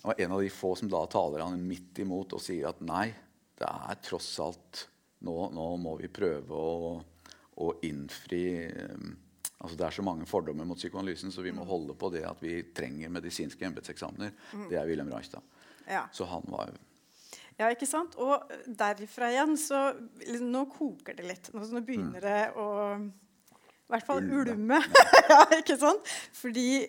[0.03, 3.11] og en av de få som da taler han midt imot og sier at nei,
[3.57, 4.87] det er tross alt
[5.21, 7.01] Nå, nå må vi prøve å,
[7.57, 9.15] å innfri um,
[9.59, 11.57] altså Det er så mange fordommer mot psykoanalysen, så vi Mm.
[11.57, 14.31] må holde på det at vi trenger medisinske embetseksamener.
[14.69, 15.41] Det er Wilhelm Reichstad.
[15.89, 16.03] Ja.
[16.13, 16.77] Så han var jo
[17.57, 18.17] Ja, ikke sant?
[18.21, 19.87] Og derifra igjen så
[20.21, 21.49] liksom, Nå koker det litt.
[21.55, 22.67] Nå, nå begynner det å
[23.87, 24.81] i hvert fall Ulme.
[25.31, 26.09] ja, ikke sant?
[26.35, 26.83] Fordi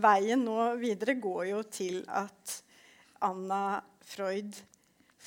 [0.00, 2.54] veien nå videre går jo til at
[3.26, 4.56] Anna Freud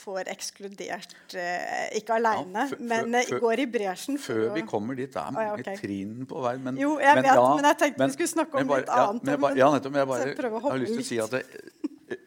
[0.02, 5.12] får ekskludert eh, Ikke aleine, men eh, går i bresjen Før å vi kommer dit,
[5.14, 5.82] det er mange mange ja, okay.
[5.84, 6.56] trinn på vei.
[6.64, 9.22] Men, Jo, jeg vet, men jeg tenkte vi skulle snakke om bare- litt ja, annet,
[9.22, 9.94] men jeg men- bare, ja, nettopp.
[9.94, 11.44] Men jeg, bare, jeg har lyst til å si at det,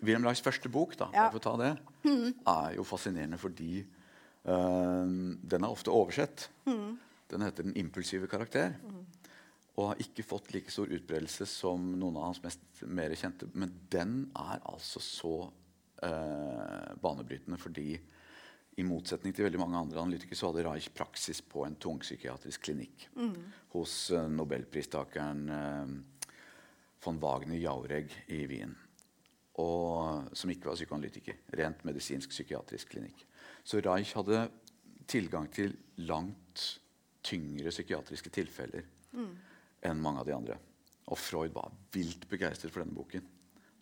[0.03, 1.29] Wilhelm Reichs første bok da, Ja.
[1.31, 1.73] ta det,
[2.47, 3.85] er jo fascinerende fordi
[4.47, 6.51] uh, den er ofte oversett.
[7.31, 8.75] Den heter 'Den impulsive karakter'.
[9.77, 13.49] Og har ikke fått like stor utbredelse som noen av hans mest mer kjente.
[13.55, 15.51] Men den er altså så
[16.05, 17.99] uh, banebrytende fordi
[18.77, 23.09] i motsetning til veldig mange andre analytikere så hadde Reich praksis på en tungpsykiatrisk klinikk
[23.73, 26.05] hos uh, nobelpristakeren
[27.05, 28.77] von Wagner Jauregg i Wien.
[29.62, 31.37] Og, som ikke var psykoanalytiker.
[31.61, 33.21] Rent medisinsk psykiatrisk klinikk.
[33.62, 34.49] Så Reich hadde
[35.07, 35.77] tilgang til
[36.09, 36.81] langt
[37.25, 38.83] tyngre psykiatriske tilfeller
[39.85, 40.57] enn mange av de andre.
[41.12, 43.23] Og Freud var vilt begeistret for denne boken.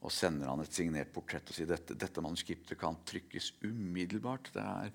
[0.03, 4.51] Og sender han et signert portrett og sier dette, dette manuskriptet kan trykkes umiddelbart.
[4.55, 4.91] Det er,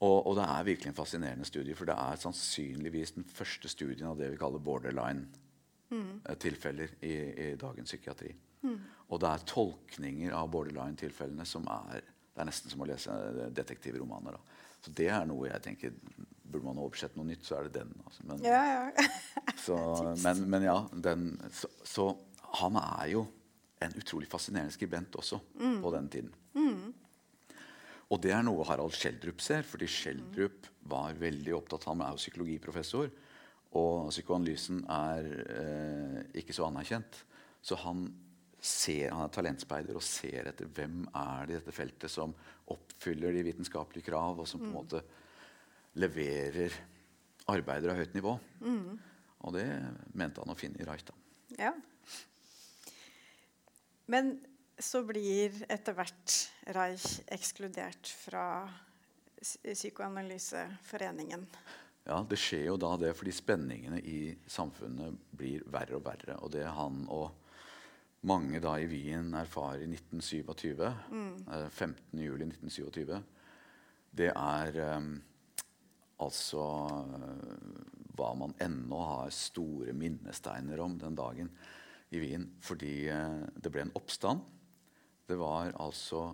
[0.00, 4.08] og, og det er virkelig en fascinerende studie, for det er sannsynligvis den første studien
[4.08, 7.14] av det vi kaller borderline-tilfeller i,
[7.44, 8.30] i dagens psykiatri.
[9.08, 13.48] Og det er tolkninger av borderline-tilfellene som er Det er nesten som å lese eh,
[13.50, 14.36] detektivromaner.
[14.36, 14.62] Da.
[14.84, 15.94] Så det er noe jeg tenker
[16.48, 17.90] Burde man oversette noe nytt, så er det den.
[18.06, 18.22] Altså.
[18.24, 19.08] Men, Ja, ja.
[19.66, 19.76] så,
[20.24, 22.06] men, men ja, den, så, så
[22.62, 23.26] han er jo
[23.84, 25.38] en utrolig fascinerende skribent også
[25.82, 26.30] på den tiden.
[28.08, 32.22] Og det er noe Harald Schjelderup ser, fordi Schjelderup var veldig opptatt Han er jo
[32.22, 33.10] psykologiprofessor,
[33.76, 37.20] og psykoanalysen er eh, ikke så anerkjent.
[37.60, 38.06] Så han,
[38.60, 42.34] ser, han er talentspeider og ser etter hvem er det i dette feltet som
[42.74, 45.02] oppfyller de vitenskapelige krav, og som på en måte
[45.98, 46.74] leverer
[47.48, 48.34] arbeider av høyt nivå.
[49.46, 49.66] Og det
[50.18, 51.04] mente han å finne i Reich.
[51.06, 51.14] da.
[51.58, 51.72] Ja.
[54.10, 54.38] Men
[54.78, 56.34] så blir etter hvert
[56.74, 58.46] Reich ekskludert fra
[59.38, 61.46] Psykoanalyseforeningen.
[62.08, 66.38] Ja, det skjer jo da det fordi spenningene i samfunnet blir verre og verre.
[66.42, 67.28] Og det han og
[68.26, 71.34] mange da i Wien erfarer i 1927, mm.
[71.70, 72.22] 15.
[72.24, 73.18] juli 1927,
[74.18, 75.12] det er um,
[76.24, 76.64] altså
[77.14, 77.82] eh,
[78.18, 81.50] hva man ennå har store minnesteiner om den dagen
[82.10, 82.48] i Wien.
[82.64, 84.42] Fordi uh, det ble en oppstand.
[85.28, 86.32] Det var altså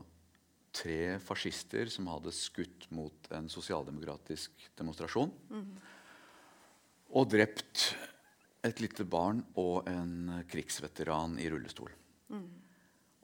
[0.74, 5.30] tre fascister som hadde skutt mot en sosialdemokratisk demonstrasjon.
[7.14, 7.92] Og drept
[8.64, 11.92] et lite barn og en krigsveteran i rullestol.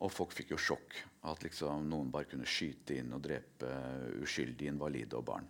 [0.00, 0.96] Og folk fikk jo sjokk
[1.28, 3.68] at liksom noen bare kunne skyte inn og drepe
[4.20, 5.48] uskyldige invalide og barn.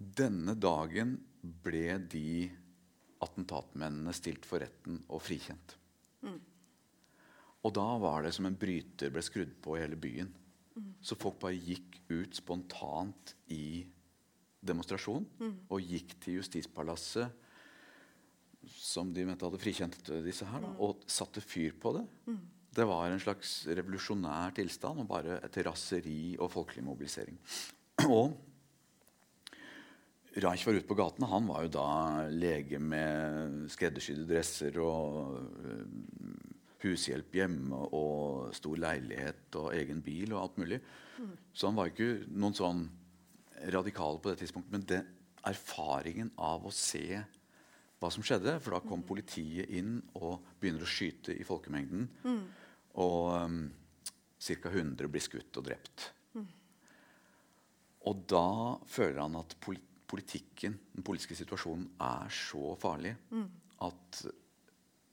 [0.00, 2.48] Denne dagen ble de
[3.20, 5.76] attentatmennene stilt for retten og frikjent.
[7.60, 10.30] Og da var det som en bryter ble skrudd på i hele byen.
[11.04, 13.84] Så folk bare gikk ut spontant i
[14.64, 15.26] demonstrasjon
[15.68, 17.28] og gikk til Justispalasset,
[18.68, 22.04] som de mente hadde frikjent disse her, da, og satte fyr på det.
[22.70, 27.40] Det var en slags revolusjonær tilstand og bare et raseri og folkelig mobilisering.
[28.10, 28.32] Og
[30.40, 31.26] Reich var ute på gatene.
[31.26, 31.88] Han var jo da
[32.30, 35.82] lege med skreddersydde dresser og øh,
[36.84, 40.78] hushjelp hjemme og stor leilighet og egen bil og alt mulig.
[41.52, 42.84] Så han var ikke noen sånn
[43.74, 44.72] radikal på det tidspunktet.
[44.72, 45.02] Men det,
[45.50, 47.20] erfaringen av å se
[48.00, 52.08] hva som skjedde For da kom politiet inn og begynner å skyte i folkemengden.
[53.00, 53.60] Og um,
[54.40, 54.70] ca.
[54.72, 56.06] 100 blir skutt og drept.
[58.08, 58.46] Og da
[58.88, 63.12] føler han at politikken, den politiske situasjonen, er så farlig
[63.84, 64.22] at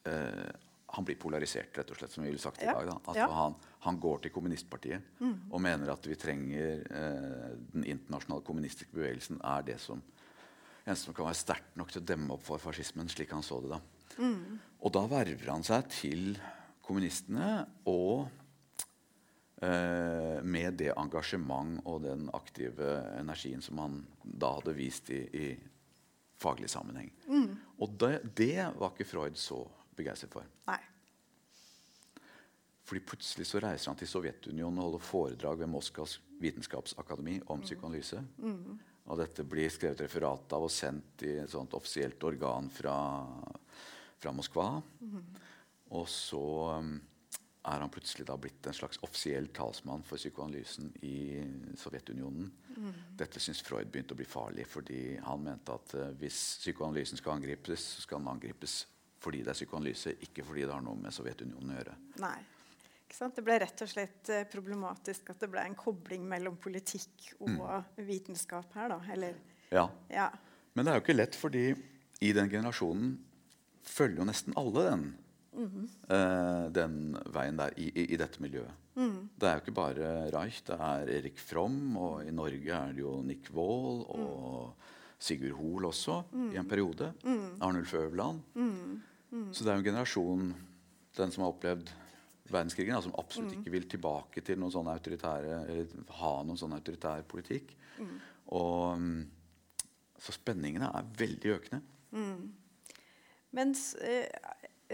[0.07, 0.47] uh,
[0.95, 2.87] han blir polarisert, rett og slett, som vi ville sagt i dag.
[2.87, 2.95] Da.
[3.11, 3.27] At Ja.
[3.27, 5.19] han, han går til kommunistpartiet
[5.51, 9.99] og mener at vi trenger eh, den internasjonale kommunistiske bevegelsen er det som
[10.87, 13.59] eneste som kan være sterkt nok til å demme opp for fascismen, slik han så
[13.63, 13.79] det da.
[14.81, 16.37] Og da verver han seg til
[16.85, 18.27] kommunistene og
[19.61, 25.47] eh, med det engasjement og den aktive energien som han da hadde vist i, i
[26.39, 27.11] faglig sammenheng.
[27.83, 29.63] Og det, det var ikke Freud så
[29.97, 30.47] begeistret for.
[30.69, 30.79] Nei.
[32.87, 38.21] Fordi plutselig så reiser han til Sovjetunionen og holder foredrag ved Moskvas vitenskapsakademi om psykoanalyse.
[39.07, 42.95] Og dette blir skrevet referat av og sendt i et sånt offisielt organ fra,
[44.19, 44.67] fra Moskva.
[45.95, 46.43] Og så
[46.75, 46.97] um,
[47.63, 51.15] er han plutselig da blitt en slags offisiell talsmann for psykoanalysen i
[51.79, 52.51] Sovjetunionen.
[53.17, 57.39] Dette syns Freud begynte å bli farlig, fordi han mente at uh, hvis psykoanalysen skal
[57.39, 58.83] angripes, så skal den angripes
[59.17, 61.95] fordi det er psykoanalyse, ikke fordi det har noe med Sovjetunionen å gjøre.
[62.21, 62.37] Nei.
[63.09, 68.01] Det ble rett og slett eh, problematisk at det ble en kobling mellom politikk og
[68.03, 68.99] vitenskap her, da.
[69.13, 69.37] Eller
[69.71, 69.87] Ja.
[70.09, 70.29] Ja.
[70.75, 71.63] Men det er jo ikke lett, fordi
[72.21, 73.15] i den generasjonen
[73.87, 75.05] følger jo nesten alle den,
[76.09, 78.71] eh, den veien der i, i, i dette miljøet.
[78.97, 83.03] Det er jo ikke bare Reich, det er Erik Fromm, og i Norge er det
[83.03, 84.73] jo Nick Wahl og
[85.21, 87.11] Sigurd Hoel også, i en periode.
[87.61, 88.41] Arnulf Øverland.
[89.53, 90.47] Så det er jo en generasjon,
[91.17, 91.89] den som har opplevd
[92.53, 96.75] verdenskrigen, da, som absolutt ikke vil tilbake til noen sånn autoritære, eller ha noen sånn
[96.77, 97.73] autoritær politikk.
[98.55, 99.19] Og mm,
[100.21, 101.81] så spenningene er veldig økende.
[103.57, 104.27] Mens eh,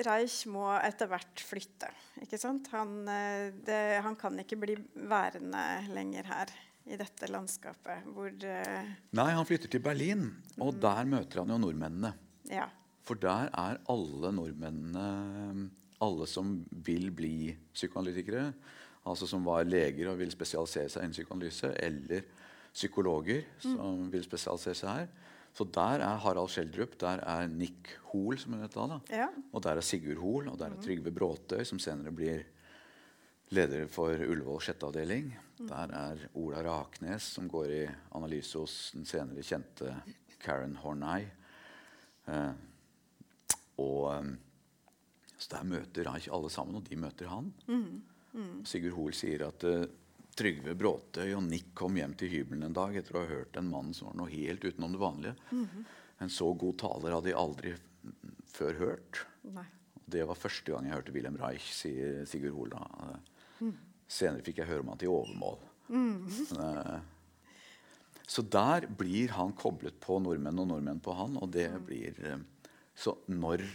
[0.06, 1.90] Reich må etter hvert flytte.
[2.24, 2.70] Ikke sant?
[2.74, 4.78] Han, eh, det, han kan ikke bli
[5.10, 5.64] værende
[5.94, 10.26] lenger her i dette landskapet hvor eh, Nei, han flytter til Berlin,
[10.60, 12.12] og der møter han jo nordmennene.
[12.52, 12.68] Ja.
[13.04, 15.70] For der er alle nordmennene
[16.04, 18.48] Alle som vil bli psykoanalytikere,
[19.10, 22.26] altså som var leger og vil spesialisere seg innen psykoanalyse, eller
[22.74, 25.12] psykologer som vil spesialisere seg her.
[25.54, 29.00] Så der er Harald Schjelderup, der er Nick Hoel, som hun het da, da.
[29.14, 29.28] Ja.
[29.54, 32.42] Og der er Sigurd Hoel, og der er Trygve Bråtøy, som senere blir
[33.54, 34.88] leder for Ullevål 6.
[34.88, 35.30] avdeling.
[35.60, 37.84] Der er Ola Raknes, som går i
[38.18, 39.94] analyse hos den senere kjente
[40.42, 41.28] Karen Horney.
[42.28, 42.54] Eh,
[43.84, 44.34] og eh,
[45.44, 47.52] Så der møter Reich alle sammen, og de møter han.
[48.70, 49.84] Sigurd Hoel sier at uh,
[50.34, 53.70] Trygve Bråtøy og Nick kom hjem til hybelen en dag etter å ha hørt en
[53.70, 55.58] mann som var noe helt utenom det vanlige.
[56.24, 57.74] En så god taler hadde de aldri
[58.54, 59.24] før hørt.
[59.54, 59.68] Nei.
[60.14, 62.74] Det var første gang jeg hørte Wilhelm Reich, sier Sigurd Hoel.
[62.74, 63.70] da.
[64.10, 65.60] Senere fikk jeg høre om han til overmål.
[65.94, 66.18] Mm.
[66.58, 66.98] Uh,
[68.28, 71.38] så der blir han koblet på nordmenn og nordmenn på han.
[71.42, 72.40] Og det blir eh,
[72.96, 73.66] Så når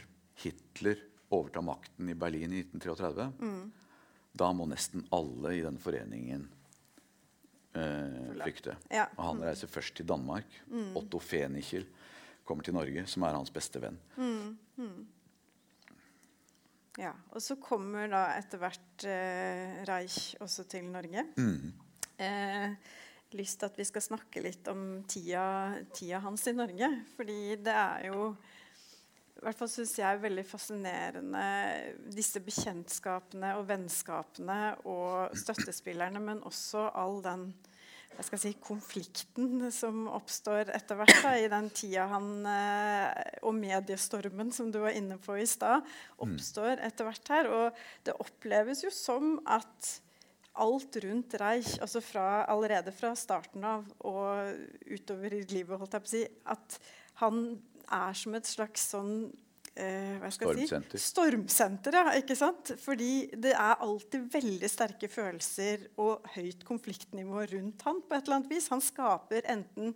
[0.40, 1.00] Hitler
[1.31, 3.29] overtar makten i Berlin i 1933,
[4.38, 6.47] da må nesten alle i denne foreningen
[7.75, 8.77] eh, flykte.
[8.93, 9.09] Ja.
[9.17, 10.47] Og han reiser først til Danmark.
[10.97, 11.87] Otto Fenichel
[12.49, 13.99] kommer til Norge, som er hans beste venn.
[16.99, 21.23] Ja, Og så kommer da etter hvert eh, Reich også til Norge.
[22.19, 22.73] Eh,
[23.38, 25.45] lyst til at vi skal snakke litt om tida,
[25.95, 26.88] tida hans i Norge.
[27.14, 28.33] Fordi det er jo
[29.38, 31.42] i hvert fall synes jeg er veldig fascinerende
[32.11, 37.53] disse bekjentskapene og vennskapene og støttespillerne, men også all den
[38.18, 43.55] jeg skal si, konflikten som oppstår etter hvert da, i den tida han eh, Og
[43.55, 45.87] mediestormen som du var inne på i stad,
[46.18, 47.51] oppstår etter hvert her.
[47.55, 49.92] Og det oppleves jo som at
[50.59, 56.03] alt rundt Reich, altså fra, allerede fra starten av og utover i livet, holdt jeg
[56.03, 56.81] på å si, at
[57.22, 57.44] han
[57.94, 59.12] er som et slags sånn
[59.79, 60.98] eh, Stormsenter.
[60.98, 61.11] Si?
[61.12, 62.14] Stormsenter, ja.
[62.20, 62.74] ikke sant?
[62.83, 68.40] Fordi det er alltid veldig sterke følelser og høyt konfliktnivå rundt han på et eller
[68.40, 68.68] annet vis.
[68.74, 69.94] Han skaper enten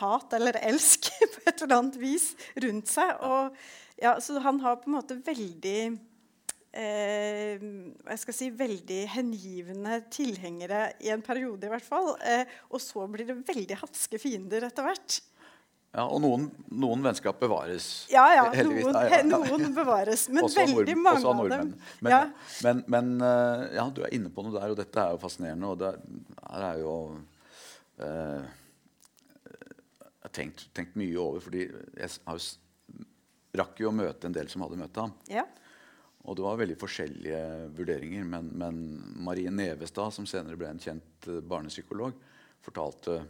[0.00, 3.16] hat eller elsk på et eller annet vis rundt seg.
[3.26, 3.58] Og,
[4.00, 5.80] ja, så han har på en måte veldig
[6.76, 12.14] eh, jeg skal si, veldig hengivne tilhengere i en periode, i hvert fall.
[12.26, 15.20] Eh, og så blir det veldig hatske fiender etter hvert.
[15.90, 17.86] Ja, og noen, noen vennskap bevares.
[18.12, 18.44] Ja, ja.
[18.62, 20.28] Noen, Nei, ja, noen bevares.
[20.30, 21.72] Men Også veldig nord, mange av dem.
[21.98, 22.20] Men, ja.
[22.66, 25.72] men, men eh, ja, du er inne på noe der, og dette er jo fascinerende.
[25.72, 26.04] Og det er,
[26.44, 26.94] her er jo
[28.06, 28.46] eh,
[29.50, 32.44] Jeg har tenkt, tenkt mye over, fordi jeg har
[33.58, 35.16] rakk jo å møte en del som hadde møtt ham.
[35.26, 35.42] Ja.
[36.28, 37.42] Og det var veldig forskjellige
[37.74, 38.30] vurderinger.
[38.30, 38.80] Men, men
[39.26, 42.14] Marie Nevestad, som senere ble en kjent eh, barnepsykolog,
[42.62, 43.24] fortalte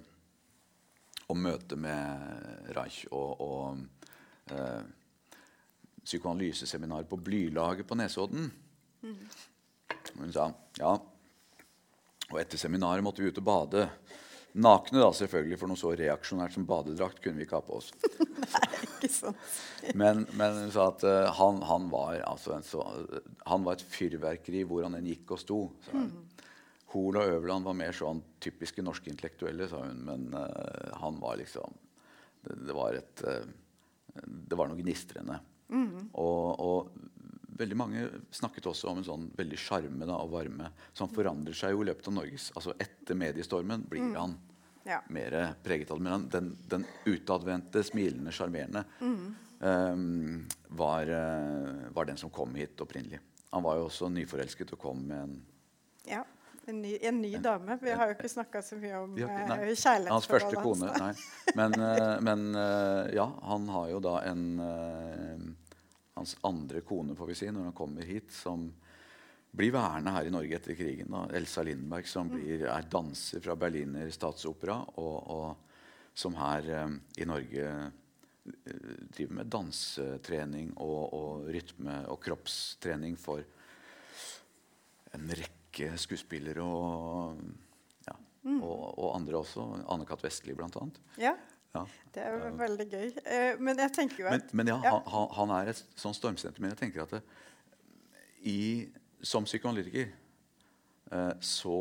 [1.30, 4.82] om møtet med Reich og, og eh,
[6.04, 8.50] psykoanalyseseminar på Blylaget på Nesodden.
[10.16, 10.96] Hun sa ja.
[12.30, 13.86] Og etter seminaret måtte vi ut og bade.
[14.60, 17.92] Nakne, da, selvfølgelig, for noe så reaksjonært som badedrakt kunne vi ikke ha på oss.
[18.54, 19.58] Nei, Ikke sant?
[19.98, 22.82] Men, men hun sa at uh, han, han, var, altså en så,
[23.46, 25.60] han var et fyrverkeri hvor han enn gikk og sto.
[25.86, 26.10] Så, hun.
[26.90, 30.02] Hoel og Øverland var mer sånn typiske norske intellektuelle, sa hun.
[30.08, 31.76] Men uh, han var liksom
[32.42, 33.46] Det, det var et uh,
[34.24, 35.38] Det var noe gnistrende.
[36.18, 36.90] Og, og
[37.60, 41.84] veldig mange snakket også om en sånn veldig sjarme og varme som forandrer seg jo
[41.84, 44.38] i løpet av Norges Altså etter mediestormen blir han
[44.88, 45.02] Ja.
[45.12, 46.04] mer preget av det.
[46.08, 48.82] Men den, den utadvendte, smilende, sjarmerende
[49.60, 53.20] ehm, var, uh, var den som kom hit opprinnelig.
[53.52, 55.36] Han var jo også nyforelsket og kom med en
[56.08, 56.24] ja.
[56.70, 57.78] En ny, en ny dame.
[57.82, 60.90] Vi har jo ikke snakka så mye om eh, kjærlighetsforholdet Hans første kone.
[61.02, 61.14] Nei.
[61.58, 64.44] Men, eh, men eh, ja, han har jo da en
[66.14, 68.68] Hans andre kone, får vi si, når han kommer hit, som
[69.56, 71.08] blir værende her i Norge etter krigen.
[71.10, 71.24] Da.
[71.38, 76.68] Elsa Lindberg, som blir, er danser fra Berliner statsopera, og, og som her
[77.16, 77.70] i Norge
[78.44, 83.46] driver med dansetrening og, og rytme- og kroppstrening for
[85.16, 87.40] en rekke skuespillere og,
[88.06, 88.16] ja,
[88.56, 89.64] og, og andre også.
[89.88, 90.24] Anne-Kat.
[90.24, 91.00] Vestli, blant annet.
[91.20, 91.36] Ja,
[91.74, 91.84] Ja.
[92.14, 93.10] det er jo veldig gøy.
[93.24, 94.96] Eh, men jeg tenker jo at men ja, ja.
[95.06, 96.58] Han, han, er et sånn stormsenter.
[96.60, 97.20] Men jeg tenker at det,
[98.42, 98.88] i,
[99.22, 100.08] som psykoanalytiker
[101.12, 101.76] eh, så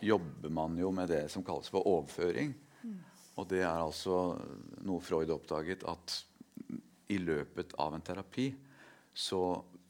[0.00, 2.56] jobber man jo med det som kalles for overføring.
[3.38, 4.34] Og det er altså
[4.82, 6.24] noe Freud oppdaget, at
[7.08, 8.50] i løpet av en terapi
[9.14, 9.42] så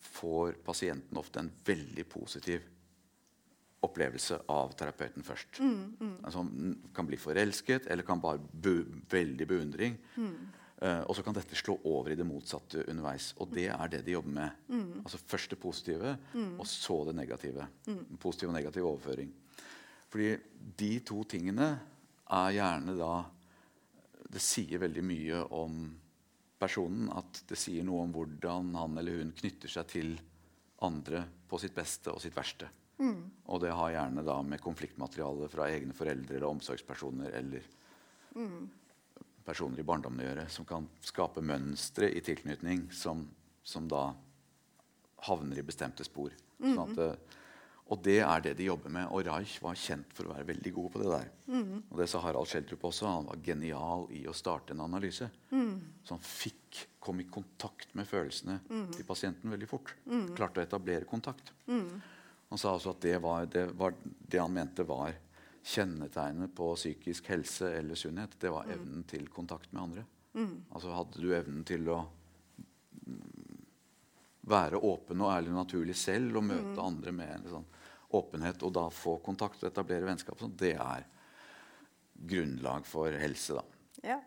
[0.05, 2.67] får pasienten ofte en veldig positiv
[3.87, 5.61] opplevelse av terapeuten først.
[6.25, 9.99] Altså, han kan bli forelsket, eller kan bare be veldig beundring.
[10.81, 13.33] Eh, og så kan dette slå over i det motsatte underveis.
[13.43, 14.51] Og det er det de jobber med.
[15.05, 16.17] Altså Først det positive,
[16.59, 17.67] og så det negative.
[18.19, 19.33] Positiv og negativ overføring.
[20.09, 20.37] Fordi
[20.79, 21.79] de to tingene
[22.31, 23.25] er gjerne da
[24.29, 25.77] Det sier veldig mye om
[26.61, 27.09] personen.
[27.17, 30.21] At det sier noe om hvordan han eller hun knytter seg til
[30.85, 32.69] andre på sitt beste og sitt verste.
[33.47, 37.63] Og det har gjerne da med konfliktmateriale fra egne foreldre eller omsorgspersoner eller
[39.47, 43.23] personer i barndommen å gjøre, som kan skape mønstre i tilknytning som,
[43.63, 44.13] som da
[45.29, 46.35] havner i bestemte spor.
[46.61, 47.37] Sånn at, eh,
[47.89, 49.07] og det er det de jobber med.
[49.09, 51.31] Og Reich var kjent for å være veldig god på det der.
[51.89, 53.07] Og det sa Harald Schjelderup også.
[53.09, 55.31] Han var genial i å starte en analyse.
[56.05, 58.59] Så han fikk kom i kontakt med følelsene
[58.93, 59.95] til pasienten veldig fort.
[60.37, 61.55] Klarte å etablere kontakt.
[62.49, 65.17] Han sa også at det var det, var det han mente var
[65.69, 68.39] kjennetegnet på psykisk helse eller sunnhet.
[68.41, 70.05] Det var evnen til kontakt med andre.
[70.71, 71.99] Altså Hadde du evnen til å
[73.05, 73.59] mm,
[74.49, 77.67] være åpen og ærlig og naturlig selv og møte andre med sånn
[78.17, 81.05] åpenhet, og da få kontakt og etablere vennskap, sånn, det er
[82.29, 83.59] grunnlag for helse.
[83.59, 84.15] da.
[84.15, 84.19] Ja.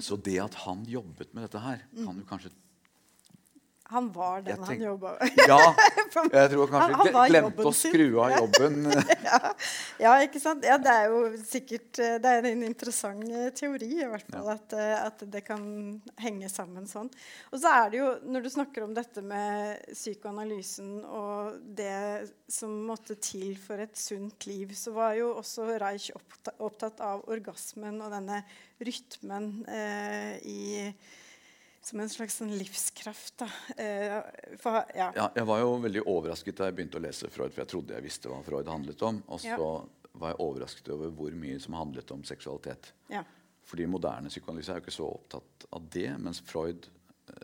[0.00, 2.50] Så det at han jobbet med dette her, kan du kanskje
[3.90, 5.40] Han var den tenk, han jobba med.
[5.50, 5.58] Ja!
[6.32, 8.80] Jeg tror kanskje Han- han glemte å skru av jobben.
[10.00, 10.64] Ja, ikke sant?
[10.64, 14.46] Ja, det er jo sikkert eh, Det er en interessant eh, teori, i hvert fall,
[14.48, 14.54] Ja.
[14.56, 15.62] at, eh, at det kan
[16.22, 17.10] henge sammen sånn.
[17.52, 22.72] Og så er det jo, når du snakker om dette med psykoanalysen og det som
[22.88, 28.10] måtte til for et sunt liv, så var jo også Reich opptatt av orgasmen og
[28.16, 28.40] denne
[28.80, 30.60] rytmen eh, i
[31.82, 33.42] som en slags sånn livskraft.
[33.80, 34.18] Eh,
[34.60, 35.10] for, ja.
[35.16, 37.96] Ja, jeg var jo veldig overrasket da jeg begynte å lese Freud, for jeg trodde
[37.96, 39.22] jeg visste hva Freud handlet om.
[39.28, 39.56] Og så Ja.
[40.20, 42.92] var jeg overrasket over hvor mye som handlet om seksualitet.
[43.08, 43.24] Ja.
[43.64, 46.88] Fordi moderne psykoanalyse er jo ikke så opptatt av det, mens Freud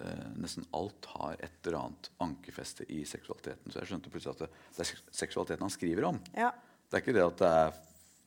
[0.03, 3.71] eh, nesten alt har et eller annet ankerfeste i seksualiteten.
[3.73, 6.21] Så jeg skjønte plutselig at det, det er seksualiteten han skriver om.
[6.35, 6.51] Ja.
[6.91, 7.79] Det er ikke det at, det er,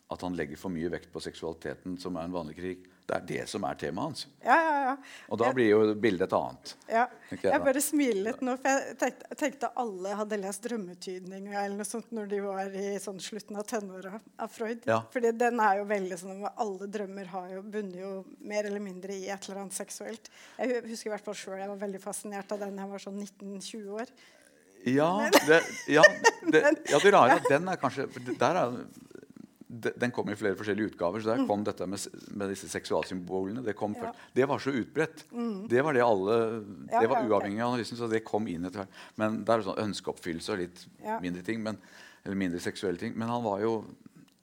[0.09, 2.88] at han legger for mye vekt på seksualiteten, som er en vanlig krig.
[3.09, 4.27] Det er det som er temaet hans.
[4.45, 4.91] ja, ja, ja.
[5.29, 6.73] Og da blir jo bildet et annet.
[6.89, 7.05] Ja.
[7.31, 11.89] jeg bare smiler litt nå, for jeg tenkte, tenkte alle hadde lest 'Drømmetydning' eller noe
[11.89, 14.85] sånt når de var i sånn slutten av tenåra av Freud.
[14.89, 15.01] Ja.
[15.13, 18.83] Fordi den er jo veldig sånn at Alle drømmer har jo bunner jo mer eller
[18.83, 20.29] mindre i et eller annet seksuelt.
[20.59, 23.17] Jeg husker i hvert fall sjøl jeg var veldig fascinert av den jeg var sånn
[23.23, 24.13] 19-20 år.
[24.87, 25.59] Ja, det,
[25.91, 26.03] ja,
[26.53, 28.07] det, ja, det rare er at den er kanskje
[28.39, 28.77] der er,
[29.69, 31.21] de- Den kom i flere forskjellige utgaver.
[31.21, 31.99] så der kom dette med,
[32.33, 33.63] med disse seksualsymbolene.
[33.63, 34.01] Det kom Mm.
[34.01, 34.09] Ja.
[34.09, 34.13] Mm.
[34.13, 34.33] først.
[34.35, 35.23] Det var så utbredt.
[35.69, 36.37] Det var det alle
[36.89, 38.89] Det var uavhengig av analysen, så det kom inn etter hvert.
[39.17, 40.85] Men det er sånn ønskeoppfyllelse og litt
[41.21, 41.61] mindre ting.
[41.63, 41.77] Men,
[42.25, 43.13] eller mindre seksuelle ting.
[43.15, 43.85] Men han var jo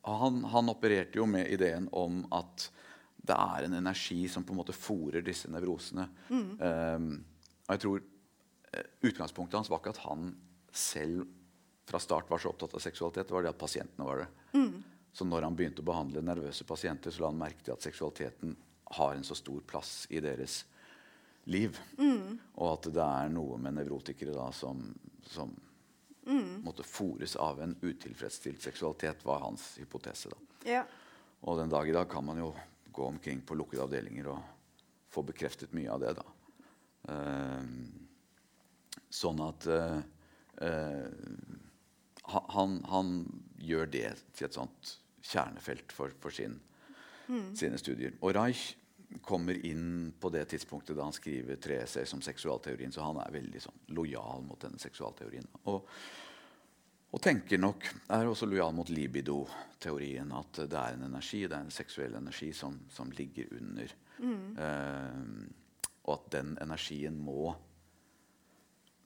[0.07, 2.71] han, han opererte jo med ideen om at
[3.27, 6.09] det er en energi som på en måte fòrer disse nevrosene.
[6.31, 6.61] Mm.
[6.63, 7.25] Um,
[7.67, 8.01] og jeg tror
[8.73, 10.37] eh, Utgangspunktet hans var ikke at han
[10.71, 11.27] selv
[11.91, 13.27] fra start var så opptatt av seksualitet.
[13.27, 14.29] Det var det at pasientene var det.
[14.55, 14.85] Mm.
[15.17, 18.53] Så når han begynte å behandle nervøse pasienter, så la han merke til at seksualiteten
[18.99, 20.59] har en så stor plass i deres
[21.49, 21.79] liv.
[21.97, 22.37] Mm.
[22.61, 24.83] Og at det er noe med nevrotikere da som,
[25.33, 25.55] som
[26.27, 26.63] Mm.
[26.65, 30.33] måtte fòres av en utilfredsstilt seksualitet, var hans hypotese.
[30.67, 30.83] Ja.
[31.47, 32.49] Og den dag i dag kan man jo
[32.91, 34.41] gå omkring på lukkede avdelinger og
[35.13, 36.15] få bekreftet mye av det.
[37.15, 38.09] Ehm,
[39.07, 40.01] sånn at uh,
[40.59, 41.07] uh,
[42.27, 43.13] han, han
[43.63, 44.97] gjør det til et sånt
[45.33, 46.59] kjernefelt for, for sin,
[47.57, 48.15] sine studier.
[48.21, 48.75] Og Reich
[49.23, 53.35] kommer inn på det tidspunktet da han skriver tre essays om seksualteorien, så han er
[53.35, 55.47] veldig sånn lojal mot denne seksualteorien.
[55.71, 55.87] Og,
[57.15, 60.33] og tenker nok, er også lojal mot libido-teorien.
[60.37, 63.95] At det er en energi, det er en seksuell energi som, som ligger under.
[64.67, 65.23] Eh,
[66.07, 67.55] og at den energien må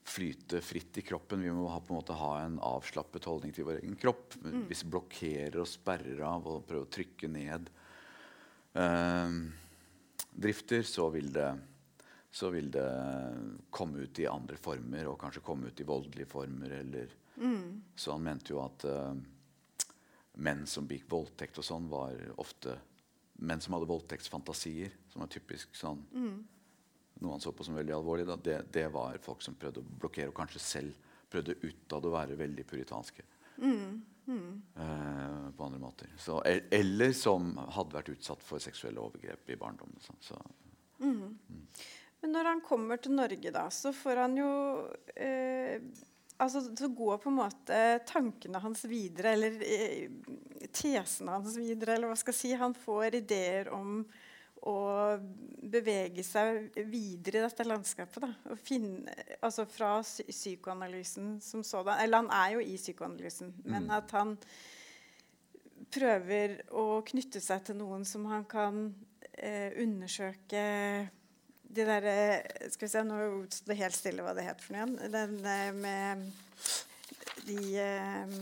[0.03, 1.41] flyte fritt i kroppen.
[1.41, 4.35] Vi må ha, på en måte ha en avslappet holdning til vår egen kropp.
[4.67, 7.69] Hvis vi blokkerer og sperrer av og prøver å trykke ned
[8.73, 9.35] eh,
[10.31, 11.51] drifter, så vil det
[12.31, 12.87] så vil det
[13.69, 16.71] komme ut i andre former, og kanskje komme ut i voldelige former.
[16.79, 17.09] Eller,
[17.95, 19.17] Så han mente jo at eh,
[20.39, 22.77] menn som begikk voldtekt og sånn, var ofte
[23.43, 26.05] menn som hadde voldtektsfantasier, som er typisk sånn
[27.21, 29.97] noe han så på som veldig alvorlig, da, det, det var folk som prøvde å
[30.03, 33.23] blokkere, og kanskje selv prøvde utad å være veldig puritanske.
[34.75, 36.11] Eh, på andre måter.
[36.17, 39.97] Så, eller som hadde vært utsatt for seksuelle overgrep i barndommen.
[40.03, 40.21] sånn.
[41.49, 41.67] mm.
[42.21, 44.49] Men når han kommer til Norge, da, så får han jo
[45.15, 45.81] eh,
[46.37, 50.11] altså, Så går på en måte tankene hans videre, eller eh,
[50.69, 52.53] tesene hans videre, eller hva skal jeg si.
[52.61, 54.03] Han får ideer om
[54.67, 54.75] å
[55.71, 58.21] bevege seg videre i dette landskapet.
[58.21, 61.97] Da, og finne, altså Fra psy psykoanalysen som sådan.
[62.03, 64.35] Eller han er jo i psykoanalysen, men at han
[65.91, 68.85] prøver å knytte seg til noen som han kan
[69.33, 70.61] eh, undersøke
[71.71, 74.75] de der eh, Skal vi se, nå sto det helt stille hva det het for
[74.75, 75.11] noe igjen.
[75.11, 76.31] Den eh, med
[77.47, 78.33] de eh,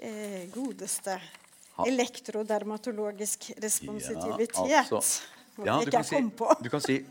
[0.00, 1.18] eh, godeste
[1.82, 4.54] Elektrodermatologisk responsitivitet.
[4.70, 5.22] Ja, altså-
[5.64, 6.18] Ja, du kan si,
[6.62, 7.06] du kan si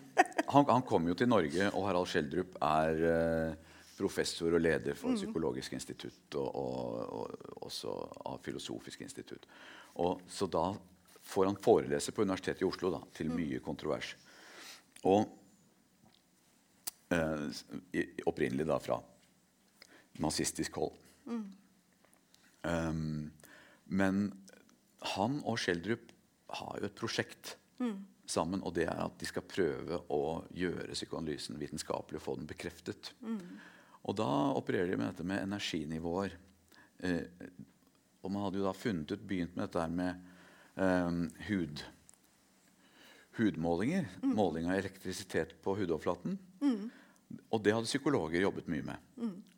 [0.49, 3.03] han, han kom jo til Norge, og Harald Schjelderup er
[3.49, 3.53] eh,
[3.97, 4.97] professor og leder Mm.
[4.99, 7.93] for Psykologisk institutt og, og, og også
[8.25, 9.45] av Filosofisk institutt.
[9.95, 10.73] Og, så da
[11.23, 13.35] får han forelese på Universitetet i Oslo da, til Mm.
[13.39, 14.15] mye kontrovers.
[15.05, 15.23] Og
[17.11, 17.49] eh,
[18.27, 18.99] opprinnelig da fra
[20.19, 20.91] nazistisk hold.
[22.65, 23.31] Um,
[23.87, 24.33] men
[25.03, 26.11] han og Schjelderup
[26.59, 27.55] har jo et prosjekt
[28.29, 32.47] sammen, og det er at de skal prøve å gjøre psykoanalysen vitenskapelig og få den
[32.47, 33.11] bekreftet.
[34.03, 36.37] Og da opererer de med dette med energinivåer.
[37.03, 37.23] Eh,
[38.23, 40.15] og man hadde jo da funnet ut, begynt med dette her med
[40.79, 41.11] eh,
[41.49, 41.83] hud,
[43.39, 44.07] hudmålinger.
[44.23, 46.37] Måling av elektrisitet på hudoverflaten.
[47.49, 48.97] Og det hadde psykologer jobbet mye med.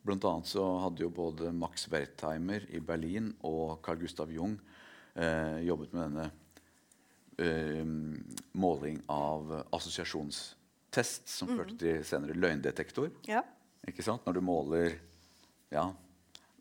[0.05, 4.74] Blant annet så hadde jo både Max Wertheimer i Berlin og Carl Gustav Jung eh,
[5.15, 6.31] jobbet med denne
[7.39, 7.83] eh,
[8.59, 13.11] måling av assosiasjonstest, som førte til senere løgndetektor.
[13.29, 13.41] Ja.
[13.87, 14.25] Ikke sant?
[14.27, 14.97] Når du måler
[15.71, 15.85] ja,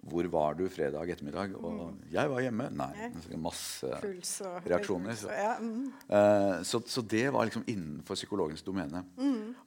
[0.05, 1.55] hvor var du fredag ettermiddag?
[1.57, 2.67] Og jeg var hjemme.
[2.77, 3.09] Nei.
[3.41, 5.15] Masse og reaksjoner.
[5.17, 5.93] Så, og- Ja, mm.
[6.09, 9.05] Eh, så, så det var liksom innenfor psykologens domene.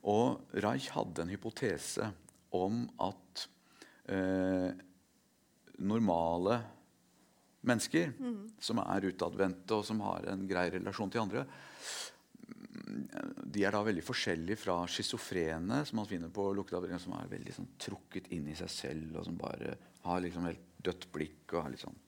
[0.06, 2.06] Og Reich hadde en hypotese
[2.54, 3.48] om at
[4.08, 4.70] eh,
[5.78, 6.60] normale
[7.68, 8.14] mennesker
[8.64, 11.44] som er utadvendte og som har en grei relasjon til andre,
[13.48, 17.54] de er da veldig forskjellige fra schizofrene, som man finner på lukteavdelingen, som er veldig
[17.56, 21.54] sånn, trukket inn i seg selv, og som bare har liksom helt dødt blikk.
[21.54, 21.98] og litt sånn.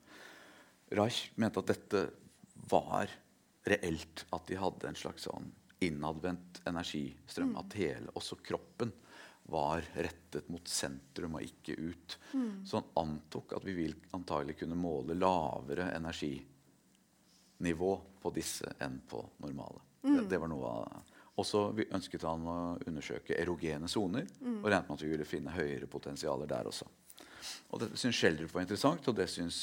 [0.96, 2.04] Reich mente at dette
[2.70, 3.12] var
[3.68, 5.50] reelt, at de hadde en slags sånn
[5.84, 7.54] innadvendt energistrøm.
[7.60, 8.92] At hele, også kroppen,
[9.50, 12.18] var rettet mot sentrum og ikke ut.
[12.66, 17.92] Så han antok at vi vil antagelig kunne måle lavere energinivå
[18.22, 19.80] på disse enn på normale.
[20.00, 20.84] Det, det var noe av
[21.40, 24.26] og så ønsket han å undersøke erogene soner
[24.60, 26.88] og regnet med at vi ville finne høyere potensialer der også.
[27.72, 29.60] Og Dette syns Schjelderup var interessant, og det syns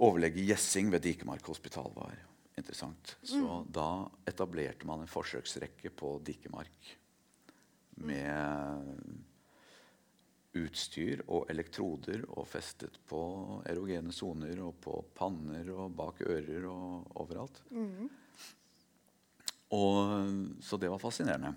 [0.00, 2.14] overlege Gjessing ved Dikemark hospital var
[2.56, 3.16] interessant.
[3.20, 6.94] Så da etablerte man en forsøksrekke på Dikemark
[8.04, 9.24] med
[10.56, 13.20] utstyr og elektroder og festet på
[13.68, 17.62] erogene soner og på panner og bak ører og overalt.
[19.76, 21.52] Og, så det var fascinerende.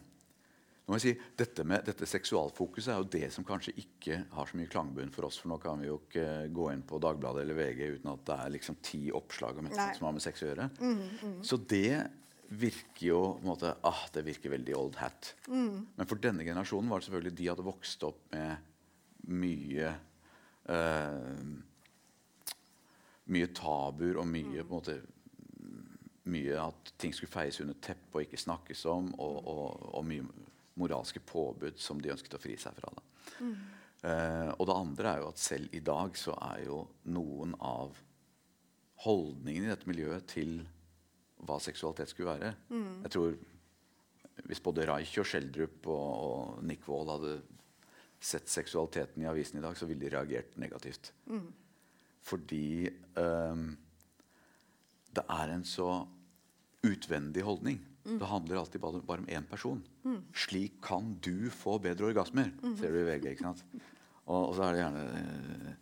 [0.89, 4.49] Nå må jeg si, dette, med, dette seksualfokuset er jo det som kanskje ikke har
[4.49, 5.37] så mye klangbunn for oss.
[5.37, 8.37] For nå kan vi jo ikke gå inn på Dagbladet eller VG uten at det
[8.41, 10.65] er liksom ti oppslag om et som har med sex å gjøre.
[11.45, 11.91] Så det
[12.49, 15.35] virker jo på en måte, ah, det virker veldig old hat.
[15.99, 18.67] Men for denne generasjonen var det selvfølgelig de hadde vokst opp med
[19.29, 19.91] mye
[20.69, 21.43] uh,
[23.29, 24.97] mye tabuer og mye på en måte
[26.29, 30.25] mye at ting skulle feies under teppet og ikke snakkes om, og, og, og mye
[30.79, 32.91] moralske påbud som de ønsket å fri seg fra.
[32.95, 33.03] Da.
[34.09, 37.97] Eh, og det andre er jo at selv i dag så er jo noen av
[39.03, 40.59] holdningene i dette miljøet til
[41.47, 42.53] hva seksualitet skulle være
[43.05, 43.37] Jeg tror
[44.49, 47.37] Hvis både Reich og Schjelderup og, og Nick Wall hadde
[48.19, 51.13] sett seksualiteten i avisen i dag, så ville de reagert negativt.
[52.27, 53.77] Fordi um,
[55.15, 55.87] det er en så
[56.83, 57.79] utvendig holdning.
[58.19, 59.79] Det handler alltid bare, bare om én person.
[60.35, 63.31] Slik kan du få bedre orgasmer, ser du i VG.
[63.31, 63.63] ikke sant?
[64.25, 65.73] Og, og så er det gjerne eh,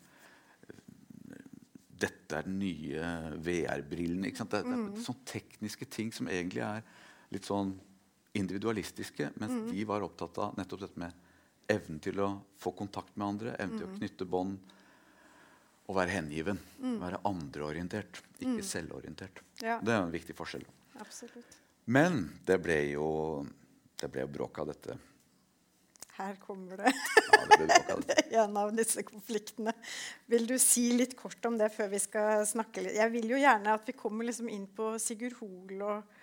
[1.97, 3.11] Dette er den nye
[3.43, 4.25] VR-brillen.
[4.27, 6.83] Det, det er sånne tekniske ting som egentlig er
[7.33, 7.73] litt sånn
[8.37, 11.25] individualistiske, mens de var opptatt av nettopp dette med
[11.71, 12.29] evnen til å
[12.61, 14.73] få kontakt med andre, evnen til å knytte bånd
[15.87, 16.59] og være hengiven.
[17.01, 19.41] Være andreorientert, ikke selvorientert.
[19.63, 19.79] Ja.
[19.81, 20.67] Det er en viktig forskjell.
[21.01, 21.57] Absolutt.
[21.87, 23.07] Men det ble jo
[23.97, 24.97] det ble bråk av dette.
[26.17, 27.65] Her kommer det Ja, det
[28.09, 28.23] dette.
[28.41, 29.73] en av disse konfliktene.
[30.31, 32.95] Vil du si litt kort om det før vi skal snakke litt?
[32.97, 36.15] Jeg vil jo gjerne at vi kommer liksom inn på Sigurd Hoel og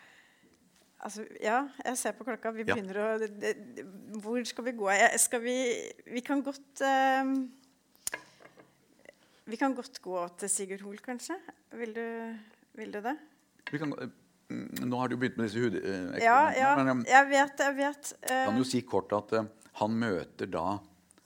[1.05, 2.51] altså, Ja, jeg ser på klokka.
[2.57, 2.75] Vi Ja.
[2.77, 3.55] å det, det,
[4.25, 4.91] Hvor skal vi gå?
[4.99, 5.57] Jeg, skal vi
[6.17, 7.35] Vi kan godt eh,
[9.47, 11.37] Vi kan godt gå til Sigurd Hoel, kanskje.
[11.77, 12.05] Vil du,
[12.81, 13.17] vil du det?
[13.71, 14.07] Vi kan, gå-
[14.51, 16.23] mm, nå har du begynt med disse hudeksperimentene.
[16.25, 16.71] Ja, ja.
[16.81, 18.13] um, Jeg vet, jeg vet.
[18.25, 19.45] Uh, kan jo si kort at eh,
[19.81, 20.79] han møter da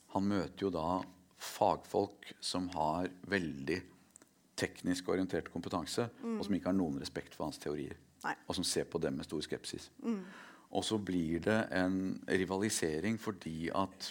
[0.09, 1.03] Han møter jo da
[1.37, 3.75] fagfolk som har veldig
[4.57, 7.93] teknisk orientert kompetanse, og som ikke har noen respekt for hans teorier.
[8.25, 8.33] Nei.
[8.49, 9.91] Og som ser på dem med stor skepsis.
[10.73, 14.09] Og så blir det en rivalisering fordi at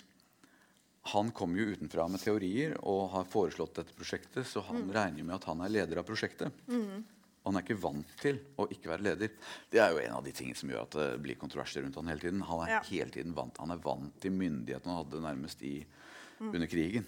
[1.12, 5.34] han kommer jo utenfra med teorier og har foreslått dette prosjektet, så han regner med
[5.40, 6.54] at han er leder av prosjektet.
[7.48, 9.30] Og han er ikke vant til å ikke være leder.
[9.72, 12.10] Det er jo en av de tingene som gjør at det blir kontroverser rundt han
[12.12, 12.42] hele tiden.
[12.44, 12.80] Han er Ja.
[12.90, 15.86] hele tiden vant Han er vant til myndigheten han hadde nærmest i,
[16.42, 17.06] under krigen.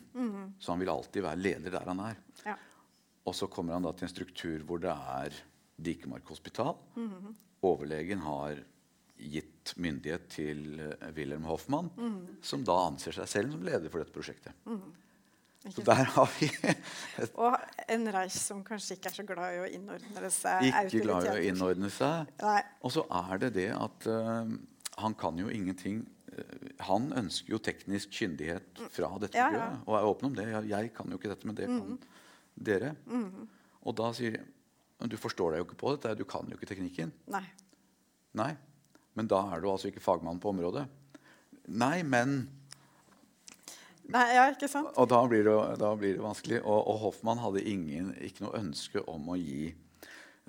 [0.59, 2.17] Så han vil alltid være leder der han er.
[2.47, 2.57] ja.
[3.27, 5.31] Og så kommer han da til en struktur hvor det er
[5.79, 6.75] Dikemark hospital.
[7.63, 8.57] Overlegen har
[9.21, 11.91] gitt myndighet til eh, Wilhelm Hoffmann,
[12.41, 14.55] som da anser seg selv som leder for dette prosjektet.
[15.61, 16.47] Så der har vi
[17.21, 17.57] et Og
[17.93, 21.35] en Reich som kanskje ikke er så glad i å innordne seg ikke glad i
[21.35, 22.31] å innordne seg.
[22.41, 22.63] Nei.
[22.81, 24.49] Og så er det det at uh,
[25.05, 26.01] han kan jo ingenting
[26.33, 29.69] eh, Han ønsker jo teknisk kyndighet fra dette Ja, ja.
[29.85, 30.49] Og er åpen om det.
[30.49, 32.01] Jeg, jeg kan jo ikke dette, men det kan
[32.71, 32.95] dere.
[33.81, 34.47] Og da sier de
[35.09, 36.13] du forstår deg jo ikke på dette.
[36.19, 37.13] Du kan jo ikke teknikken.
[37.33, 37.45] Nei.
[38.37, 38.51] Nei.
[39.17, 40.85] Men da er du altså ikke fagmann på området.
[41.73, 42.43] Nei, men
[44.15, 44.91] Nei, ja, ikke sant?
[44.99, 46.61] Og da blir det, da blir det vanskelig.
[46.65, 49.71] Og, og Hoffmann hadde ingen, ikke noe ønske om å gi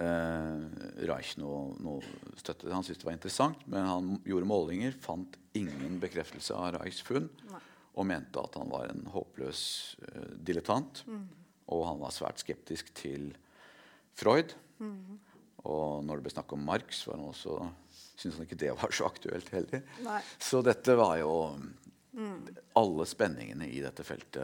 [0.02, 0.64] eh,
[1.10, 2.72] Reich noe, noe støtte.
[2.72, 7.28] Han syntes det var interessant, men han gjorde målinger, fant ingen bekreftelse av Reichs funn
[7.52, 7.62] Nei.
[8.00, 9.64] og mente at han var en håpløs
[10.08, 11.04] eh, dilettant.
[11.72, 13.32] Og han var svært skeptisk til
[14.18, 14.56] Freud.
[15.62, 17.60] Og når det ble snakk om Marx, var han også,
[18.18, 19.84] syntes han ikke det var så aktuelt heller.
[20.04, 20.20] Nei.
[20.42, 21.34] Så dette var jo
[22.76, 24.44] Alle spenningene i dette feltet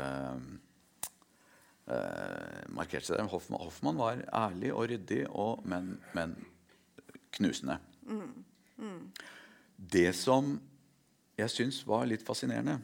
[1.91, 3.27] eh, markerte seg.
[3.31, 6.35] Hoffmann, Hoffmann var ærlig og ryddig, og, men, men
[7.35, 7.79] knusende.
[9.77, 10.55] Det som
[11.37, 12.79] jeg syns var litt fascinerende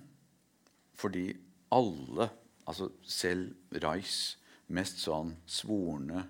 [0.99, 1.31] Fordi
[1.73, 2.27] alle,
[2.69, 4.35] altså selv Reichs
[4.73, 6.25] mest sånn svorne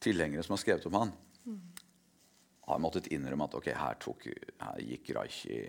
[0.00, 1.12] tilhengere som har skrevet om han,
[2.66, 4.26] har måttet innrømme at ok, her, tok,
[4.62, 5.60] her gikk Reich i,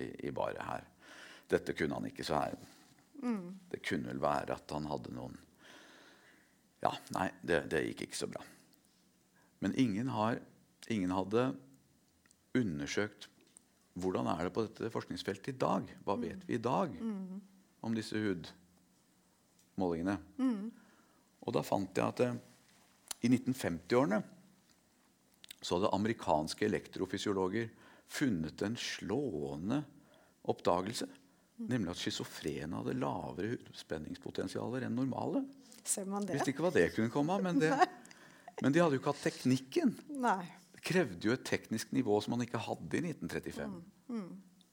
[0.00, 0.88] i, i bare her.
[1.52, 2.56] Dette kunne han ikke, så her
[3.70, 5.36] Det kunne vel være at han hadde noen
[6.82, 8.40] Ja, nei, det, det gikk ikke så bra.
[9.62, 10.40] Men ingen, har,
[10.90, 11.52] ingen hadde
[12.58, 13.28] undersøkt
[14.00, 15.86] hvordan er det på dette forskningsfeltet i dag.
[16.02, 16.94] Hva vet vi i dag
[17.84, 20.16] om disse hudmålingene?
[21.42, 22.38] Og da fant jeg at eh,
[23.22, 24.22] i 1950-årene
[25.62, 27.68] så hadde amerikanske elektrofysiologer
[28.10, 29.82] funnet en slående
[30.50, 31.06] oppdagelse.
[31.70, 35.44] Nemlig at schizofrene hadde lavere spenningspotensialer enn normale.
[35.84, 36.36] Ser man det?
[36.38, 37.72] Visste ikke hva det kunne komme av, men, det,
[38.62, 39.94] men de hadde jo ikke hatt teknikken.
[40.22, 40.44] Nei.
[40.76, 43.76] Det krevde jo et teknisk nivå som man ikke hadde i 1935.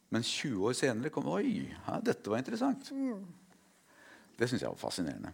[0.09, 2.89] Men 20 år senere kom Oi, ja, dette var interessant.
[4.39, 5.33] Det syns jeg var fascinerende.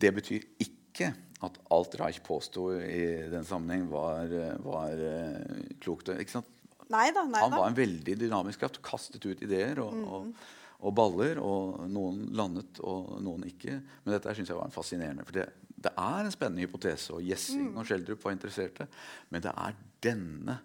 [0.00, 1.10] Det betyr ikke
[1.44, 4.30] at alt Reich påsto i den sammenheng, var,
[4.64, 6.08] var eh, klokt.
[6.14, 6.50] Ikke sant?
[6.92, 7.42] Neida, neida.
[7.44, 8.80] Han var en veldig dynamisk kraft.
[8.84, 10.46] Kastet ut ideer og, og,
[10.84, 11.40] og baller.
[11.42, 13.78] Og noen landet, og noen ikke.
[14.04, 15.26] Men dette syns jeg var en fascinerende.
[15.26, 15.48] For det,
[15.88, 18.88] det er en spennende hypotese, og Gjessing og Schjelderup var interesserte.
[19.32, 20.60] Men det er denne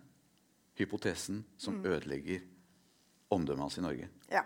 [0.80, 2.46] hypotesen som ødelegger
[3.36, 4.08] omdømmet hans i Norge.
[4.32, 4.46] Ja.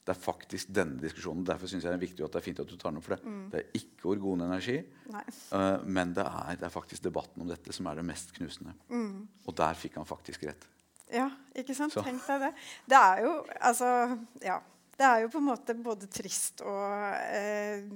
[0.00, 1.44] Det er faktisk denne diskusjonen.
[1.46, 3.16] Derfor synes jeg det er viktig at det er fint at du tar opp for
[3.16, 3.34] det.
[3.52, 4.78] Det er ikke orgon energi,
[5.12, 8.74] uh, men det er, det er faktisk debatten om dette som er det mest knusende.
[9.46, 10.66] Og der fikk han faktisk rett.
[11.10, 11.92] Ja, ikke sant?
[11.94, 12.04] Så.
[12.06, 12.50] Tenk deg det.
[12.90, 13.88] Det er jo altså
[14.44, 14.60] Ja.
[15.00, 17.86] Det er jo på en måte både trist og eh,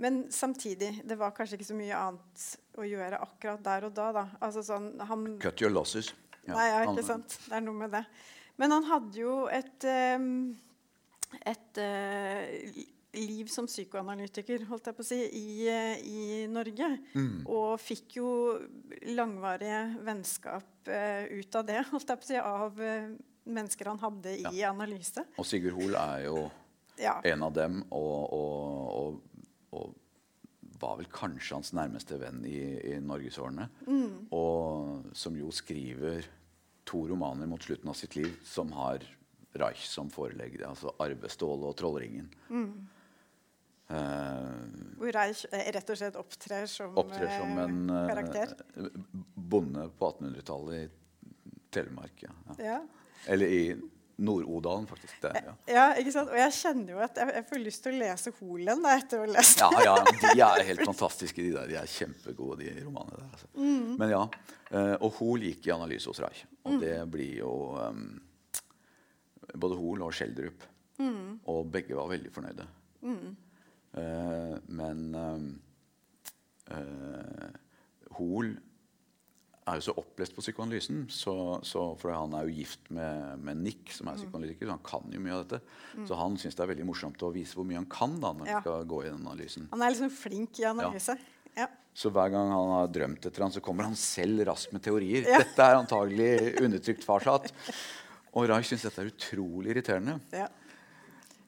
[0.00, 2.46] Men samtidig, det var kanskje ikke så mye annet
[2.76, 4.10] å gjøre akkurat der og da.
[4.16, 4.24] da.
[4.44, 6.12] Altså sånn, han, Cut your losses.
[6.46, 7.38] Ja, Nei, ja, ikke sant.
[7.46, 8.04] Det er noe med det.
[8.60, 10.26] Men han hadde jo et, eh,
[11.52, 12.84] et eh,
[13.16, 16.90] liv som psykoanalytiker, holdt jeg på å si, i, eh, i Norge.
[17.16, 17.46] Mm.
[17.48, 18.28] Og fikk jo
[19.16, 23.08] langvarige vennskap eh, ut av det, holdt jeg på å si, av eh,
[23.46, 25.24] mennesker han hadde i analyse.
[25.38, 26.50] Og Sigurd Hoel er jo
[26.98, 27.18] Ja.
[27.24, 29.20] en av dem, og, og, og,
[29.76, 29.94] og
[30.80, 32.58] var vel kanskje hans nærmeste venn i,
[32.92, 33.68] i norgesårene.
[34.36, 36.26] Og som jo skriver
[36.86, 39.04] to romaner mot slutten av sitt liv som har
[39.56, 40.66] Reich som forelegger.
[40.68, 42.28] Altså 'Arvestålet' og 'Trollringen'.
[43.88, 48.54] Eh, Hvor Reich eh, rett og slett opptrer som, opptrer som eh, en uh, karakter.
[49.36, 52.24] bonde på 1800-tallet i Telemark.
[52.26, 52.34] Ja.
[52.58, 52.78] Ja.
[53.26, 53.60] Eller i
[54.16, 55.14] Nord-Odalen, faktisk.
[55.22, 55.54] Det, ja.
[55.68, 56.30] ja, ikke sant?
[56.32, 59.20] Og jeg kjenner jo at jeg, jeg får lyst til å lese Holen da, etter
[59.20, 61.68] å ha lest Ja, ja, de er helt fantastiske, de der.
[61.68, 63.34] De er kjempegode, de romanene der.
[63.36, 63.50] Altså.
[64.00, 64.22] Men ja.
[64.70, 66.46] eh, Og Hol gikk i analyse hos Reich.
[66.64, 68.06] Og det blir jo um,
[69.52, 70.64] både Hol og Schjelderup.
[71.52, 72.68] Og begge var veldig fornøyde.
[73.96, 75.44] Uh, men um,
[76.72, 77.60] eh,
[78.16, 78.56] Hoel
[79.66, 81.32] er jo så opplest på psykoanalysen, så,
[81.66, 85.10] så, for han er jo gift med, med Nick, som er psykoanalytiker, så han kan
[85.16, 85.58] jo mye av dette.
[86.06, 88.46] Så han syns det er veldig morsomt å vise hvor mye han kan da, når
[88.46, 88.60] Ja.
[88.60, 89.66] han skal gå i den analysen.
[89.72, 91.16] Han er liksom flink i analyse.
[91.56, 91.66] Ja.
[91.96, 95.26] Så hver gang han har drømt etter han, så kommer han selv raskt med teorier.
[95.26, 95.38] Ja.
[95.42, 96.30] Dette er antagelig
[96.62, 97.50] undertrykt farsat.
[98.36, 100.18] Og Reich syns dette er utrolig irriterende.
[100.36, 100.46] Ja.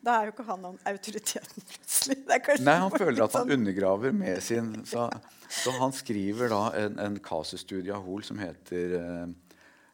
[0.05, 2.16] Da er jo ikke han noen autoriteten plutselig.
[2.62, 5.09] Nei, Han føler at han sånn- undergraver med sin Så,
[5.51, 9.26] så han skriver da en, en kasusstudie av Hoel som heter eh,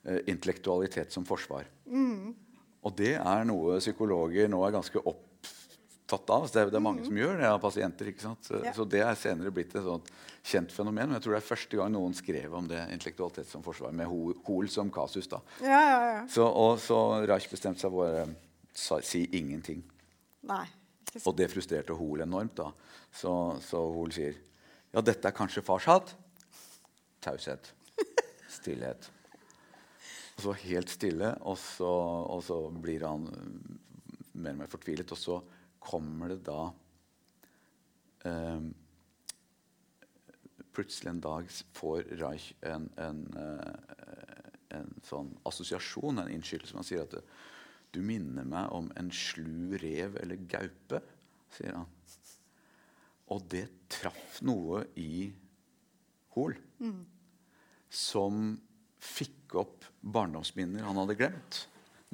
[0.04, 1.64] eh, 'Intellektualitet som forsvar'.
[2.84, 6.44] Og det er noe psykologer nå er ganske opptatt av.
[6.46, 8.10] Så det, er, det er mange som gjør det av pasienter.
[8.12, 8.44] ikke sant?
[8.44, 8.72] Så, Ja.
[8.76, 10.10] så det er senere blitt et sånt
[10.44, 11.08] kjent fenomen.
[11.08, 14.06] Men jeg tror det er første gang noen skrev om det intellektualitet som forsvar, med
[14.06, 15.26] Ho- Hoel som kasus.
[15.32, 15.40] da.
[15.62, 16.26] Ja, ja, ja.
[16.28, 18.28] Så, og så Reich bestemte seg for
[18.98, 19.82] å si ingenting.
[20.48, 20.64] Nei.
[21.22, 22.56] Og det frustrerte Hoel enormt.
[22.58, 22.70] da.
[23.14, 23.32] Så,
[23.62, 24.36] så Hoel sier
[24.94, 26.14] ja, dette er kanskje fars hatt.
[27.24, 27.72] taushet.
[28.58, 29.10] Stillhet.
[30.36, 31.90] Og så helt stille, og så,
[32.34, 33.26] og så blir han
[34.34, 35.10] mer og mer fortvilet.
[35.14, 35.40] Og så
[35.82, 36.62] kommer det da
[38.30, 38.72] eh,
[40.74, 43.60] Plutselig en dag får Reich en, en, en,
[44.74, 46.74] en sånn assosiasjon, en innskytelse.
[46.74, 47.20] Man sier at det,
[47.94, 51.00] du minner meg om en slu rev eller gaupe,
[51.54, 51.90] sier han.
[53.32, 55.30] Og det traff noe i
[56.34, 56.56] Hol
[57.94, 58.58] som
[58.98, 61.60] fikk opp barndomsminner han hadde glemt.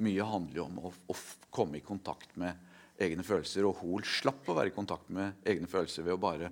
[0.01, 1.15] Mye handler jo om å, å
[1.49, 2.53] komme i kontakt med
[3.01, 3.65] egne følelser.
[3.65, 6.51] Og Hol slapp å være i kontakt med egne følelser ved å bare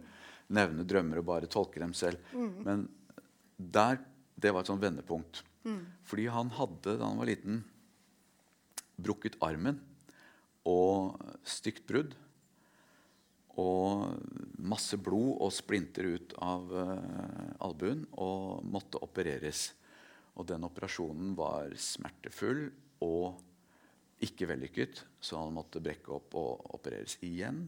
[0.49, 2.17] nevne drømmer og bare tolke dem selv.
[2.33, 2.87] Men
[3.57, 3.99] der,
[4.35, 5.43] det var et sånt vendepunkt.
[6.09, 7.61] Fordi han hadde da han var liten,
[9.03, 9.79] brukket armen
[10.69, 12.15] og stygt brudd.
[13.59, 14.15] Og
[14.63, 19.73] masse blod og splinter ut av uh, albuen og måtte opereres.
[20.39, 22.69] Og den operasjonen var smertefull
[23.03, 23.41] og
[24.23, 27.65] ikke vellykket, så han måtte brekke opp og opereres igjen.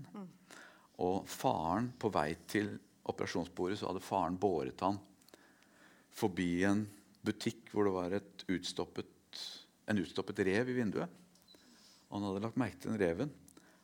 [1.03, 2.73] Og faren, på vei til
[3.11, 4.99] operasjonsbordet, så hadde faren båret han
[6.11, 6.86] forbi en
[7.25, 9.41] butikk hvor det var et utstoppet,
[9.89, 11.20] en utstoppet rev i vinduet.
[12.12, 13.32] Og han hadde lagt merke til den reven.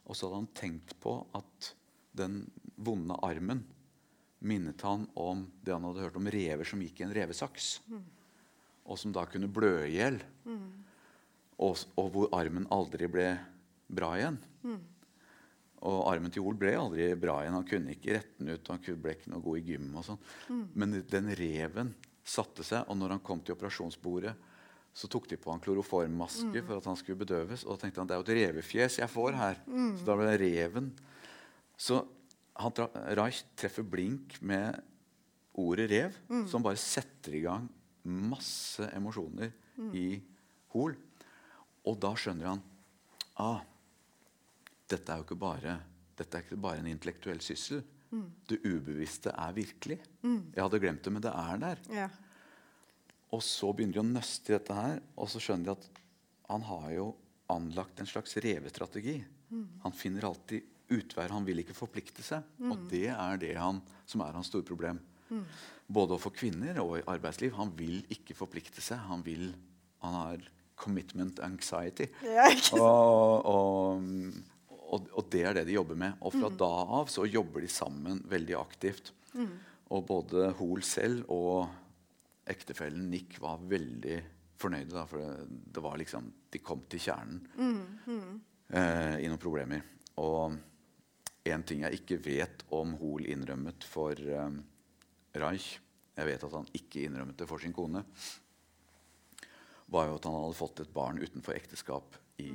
[0.08, 1.72] Og så hadde han tenkt på at
[2.18, 2.42] den
[2.76, 3.64] vonde armen
[4.46, 7.70] minnet han om det han hadde hørt om rever som gikk i en revesaks.
[8.88, 10.20] Og som da kunne blø i hjel.
[11.58, 13.32] Og, og hvor armen aldri ble
[13.88, 14.38] bra igjen.
[15.88, 17.58] Og armen til Ol ble aldri bra igjen.
[17.58, 18.70] Han kunne ikke rette den ut.
[18.72, 19.90] Han ble ikke noe god i gym.
[19.96, 20.22] og sånn.
[20.74, 21.96] Men den reven
[22.28, 24.34] satte seg, og når han kom til operasjonsbordet,
[24.98, 27.64] så tok de på han kloroformmaske for at han skulle bedøves.
[27.68, 29.60] Og da tenkte han det er jo et revefjes jeg får her.
[30.00, 30.88] Så da ble det reven.
[31.78, 32.00] Så
[32.58, 32.74] han
[33.20, 34.80] Reich treffer blink med
[35.58, 36.18] ordet rev,
[36.50, 37.68] som bare setter i gang
[38.08, 39.52] masse emosjoner
[39.93, 40.08] i
[40.74, 40.95] Hol.
[41.88, 42.64] Og da skjønner han
[43.38, 43.62] ah,
[44.89, 45.78] dette er jo ikke bare,
[46.18, 47.84] dette er ikke bare en intellektuell syssel.
[48.48, 50.00] Det ubevisste er virkelig.
[50.56, 51.82] Jeg hadde glemt det, men det er der.
[51.93, 52.08] Ja.
[53.36, 56.02] Og så begynner de å nøste i dette her, og så skjønner de at
[56.48, 57.08] han har jo
[57.52, 59.18] anlagt en slags revestrategi.
[59.84, 60.64] Han finner alltid
[60.96, 61.34] utveier.
[61.36, 62.44] Han vil ikke forplikte seg.
[62.72, 65.00] Og det er det han, som er hans store problem.
[65.88, 67.54] Både for kvinner og i arbeidsliv.
[67.60, 69.00] Han vil ikke forplikte seg.
[69.10, 69.50] Han, vil,
[70.04, 70.46] han har
[70.80, 72.08] commitment anxiety.
[72.80, 74.08] Og, og,
[74.78, 76.16] og, og det er det de jobber med.
[76.22, 76.72] Og fra da
[77.02, 79.12] av så jobber de sammen veldig aktivt.
[79.92, 81.68] Og både Hoel selv og
[82.50, 84.18] ektefellen Nick var veldig
[84.58, 84.93] fornøyde.
[84.93, 87.43] Da, for det, det var liksom, de kom til kjernen
[88.70, 89.86] eh, i noen problemer.
[90.24, 90.58] Og
[91.48, 94.58] en ting jeg ikke vet om Hoel innrømmet for eh,
[95.38, 95.78] Reich
[96.18, 98.02] Jeg vet at han ikke innrømmet det for sin kone.
[99.88, 102.50] Var jo at han hadde fått et barn utenfor ekteskap i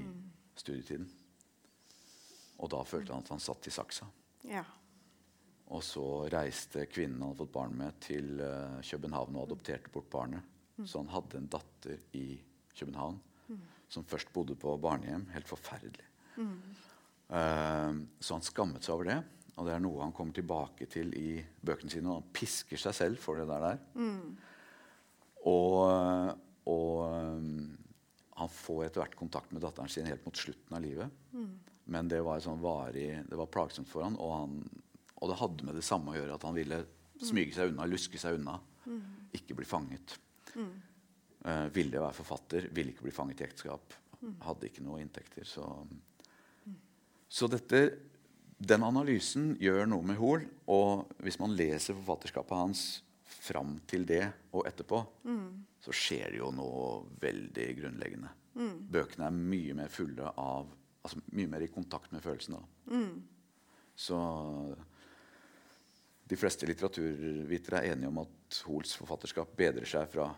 [0.59, 1.07] studietiden.
[2.63, 4.09] Og da følte han at han satt i saksa.
[4.51, 4.65] Ja.
[5.73, 10.11] Og så reiste kvinnen han hadde fått barn med, til eh, København og adopterte bort
[10.13, 10.49] barnet.
[10.83, 12.27] Så han hadde en datter i
[12.75, 13.21] København
[13.93, 15.27] som først bodde på barnehjem.
[15.35, 16.09] Helt forferdelig.
[17.29, 19.19] Eh, så han skammet seg over det.
[19.61, 22.09] Og det er noe han kommer tilbake til i bøkene sine.
[22.09, 23.67] Og han pisker seg selv for det der.
[23.69, 23.83] der.
[25.51, 26.39] Og,
[26.71, 27.73] og um,
[28.39, 31.21] han får etter hvert kontakt med datteren sin helt mot slutten av livet.
[31.93, 34.83] Men det var, sånn varig, det var plagsomt for han, og, han,
[35.23, 36.81] og det hadde med det samme å gjøre at han ville
[37.23, 38.57] smyge seg unna, luske seg unna.
[39.39, 40.17] Ikke bli fanget.
[40.59, 43.95] Eh, ville være forfatter, ville ikke bli fanget i ekteskap.
[44.43, 45.47] Hadde ikke noe inntekter.
[45.47, 45.65] Så,
[47.31, 47.85] så dette,
[48.59, 50.47] den analysen gjør noe med Hoel.
[50.71, 52.85] Og hvis man leser forfatterskapet hans
[53.33, 55.01] fram til det og etterpå,
[55.83, 56.85] så skjer det jo noe
[57.23, 58.31] veldig grunnleggende.
[58.93, 60.71] Bøkene er mye mer fulle av
[61.03, 62.61] altså Mye mer i kontakt med følelsene.
[62.87, 63.23] Mm.
[63.99, 64.17] Så
[66.33, 70.31] de fleste litteraturvitere er enige om at Hoels forfatterskap bedrer seg fra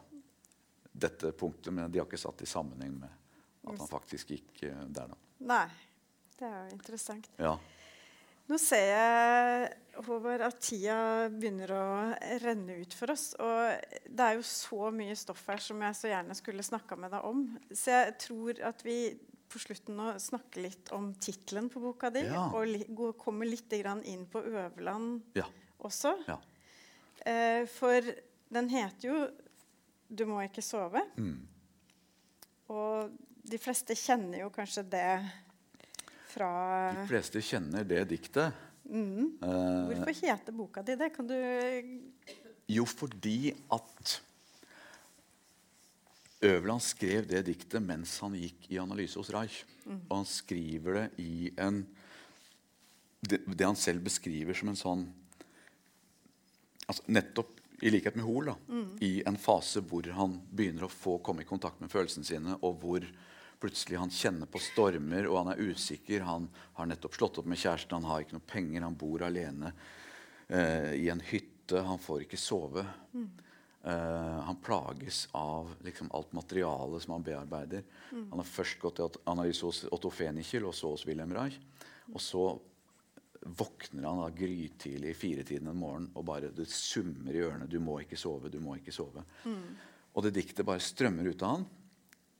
[0.94, 3.20] dette punktet, men de har ikke satt i sammenheng med
[3.64, 5.12] at han faktisk gikk eh, der.
[5.14, 5.18] da.
[5.54, 5.66] Nei.
[6.34, 7.28] Det er jo interessant.
[7.38, 7.54] Ja.
[8.50, 9.68] Nå ser jeg
[10.04, 10.96] Håvard, at tida
[11.32, 11.84] begynner å
[12.42, 13.30] renne ut for oss.
[13.38, 17.14] Og det er jo så mye stoff her som jeg så gjerne skulle snakka med
[17.14, 17.46] deg om.
[17.70, 18.98] Så jeg tror at vi
[19.46, 22.26] på slutten nå snakker litt om tittelen på boka di.
[22.26, 22.48] Ja.
[22.50, 22.82] Og li
[23.20, 25.46] kommer litt grann inn på Øverland Ja.
[25.84, 26.16] Også.
[26.28, 26.38] ja.
[27.24, 28.04] Eh, for
[28.52, 29.30] den heter jo
[30.10, 31.00] 'Du må ikke sove'.
[31.16, 31.46] Mm.
[32.68, 33.10] Og
[33.44, 35.30] de fleste kjenner jo kanskje det
[36.28, 38.52] fra De fleste kjenner det diktet.
[38.84, 41.10] Eh, Hvorfor heter boka di det?
[41.14, 41.34] Kan du
[42.68, 44.22] jo, fordi at
[46.44, 49.64] Øverland skrev det diktet mens han gikk i analyse hos Reich.
[49.86, 51.86] Og han skriver det i en
[53.24, 55.04] det, det han selv beskriver som en sånn
[56.86, 58.98] altså Nettopp i likhet med Hoel, mm.
[59.04, 62.78] i en fase hvor han begynner å få komme i kontakt med følelsene sine, og
[62.80, 63.06] hvor
[63.60, 66.24] plutselig han kjenner på stormer, og han er usikker.
[66.26, 69.72] Han har nettopp slått opp med kjæresten, han har ikke noe penger, han bor alene
[70.48, 72.84] eh, i en hytte, han får ikke sove.
[73.84, 77.84] Eh, han plages av liksom, alt materialet som han bearbeider.
[78.12, 81.56] Han har først gått til analyse hos Otto Fenichel og så hos Wilhelm Reich.
[82.12, 82.46] Og så
[83.44, 87.68] våkner han da grytidlig i firetiden en morgen og bare det summer i ørene.
[87.68, 89.24] 'Du må ikke sove, du må ikke sove'.
[90.14, 91.66] Og det diktet bare strømmer ut av han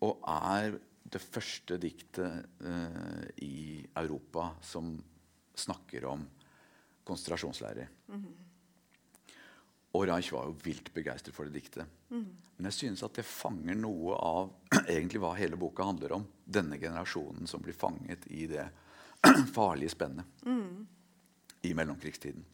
[0.04, 4.96] og er det første diktet eh, i Europa som
[5.54, 6.24] snakker om
[7.04, 7.90] konsentrasjonsleirer.
[9.94, 11.86] Og Reich var jo vilt begeistret for det diktet.
[12.56, 14.50] Men jeg synes at det fanger noe av
[14.88, 16.26] egentlig hva hele boka handler om.
[16.44, 18.66] Denne generasjonen som blir fanget i det
[19.56, 20.44] farlige spennet
[21.64, 22.44] i mellomkrigstiden.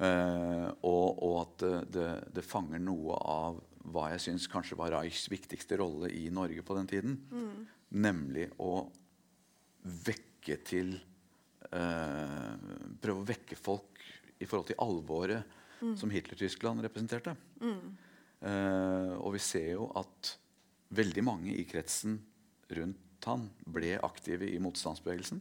[0.00, 3.58] Eh, og, og at det, det, fanger noe av
[3.92, 7.18] hva jeg syns kanskje var Reichs viktigste rolle i Norge på den tiden.
[7.90, 8.84] Nemlig å
[9.80, 10.92] vekke til
[11.72, 12.56] uh,
[13.00, 14.02] Prøve å vekke folk
[14.40, 15.56] i forhold til alvoret
[15.96, 17.34] som Hitler-Tyskland representerte.
[18.40, 20.34] Uh, og vi ser jo at
[20.96, 22.18] veldig mange i kretsen
[22.76, 25.40] rundt han ble aktive i motstandsbevegelsen.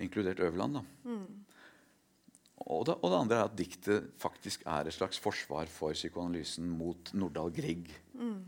[0.00, 0.80] Inkludert Øverland.
[0.80, 0.84] da.
[2.70, 6.66] Og det, og det andre er at diktet faktisk er et slags forsvar for psykoanalysen
[6.68, 7.88] mot Nordahl Grieg.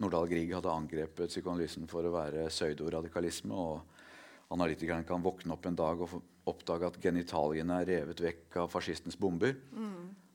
[0.03, 3.57] Nordahl Grieg hadde angrepet psykoanalysen for å være pseudoradikalisme.
[3.57, 6.19] og Analytikeren kan våkne opp en dag og
[6.53, 9.57] oppdage at genitaliene er revet vekk av fascistens bomber.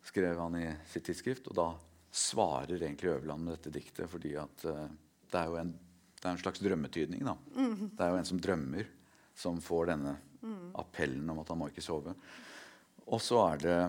[0.08, 1.52] skrev han i sitt tidsskrift.
[1.52, 1.68] Og da
[2.12, 4.88] svarer egentlig Øverland med dette diktet, fordi at uh,
[5.28, 5.74] det, er jo en,
[6.18, 7.26] det er en slags drømmetydning.
[7.28, 7.36] da.
[7.94, 8.90] Det er jo en som drømmer,
[9.38, 10.16] som får denne
[10.78, 12.14] appellen om at han må ikke sove.
[13.08, 13.80] Og så er det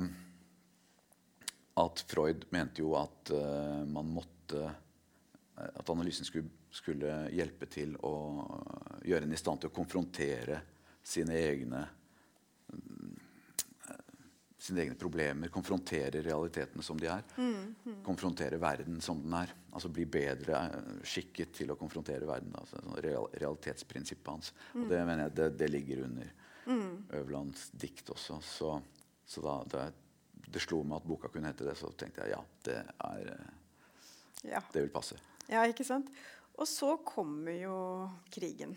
[1.79, 7.97] at Freud mente jo at uh, man måtte eh, At analysen skulle, skulle hjelpe til
[8.07, 8.13] å
[9.05, 10.61] gjøre en i stand til å konfrontere
[11.03, 11.98] sine egne eh,
[14.59, 17.23] sine egne problemer, konfrontere realitetene som de er.
[18.07, 19.53] Konfrontere verden som den er.
[19.71, 22.55] Altså bli bedre eh, skikket til å konfrontere verden.
[22.59, 24.51] Altså, sånn real, realitetsprinsippet hans.
[24.75, 26.33] Og det mener jeg det, det ligger under
[27.17, 28.41] Øverlands dikt også.
[28.45, 28.73] Så,
[29.25, 29.85] så da, da
[30.49, 34.51] det slo meg at boka kunne hete det, så tenkte jeg ja, det, er, eh,
[34.57, 34.61] Ja.
[34.73, 35.17] det vil passe.
[35.49, 36.11] ja, ikke sant?
[36.59, 37.77] Og så kommer jo
[38.35, 38.73] krigen.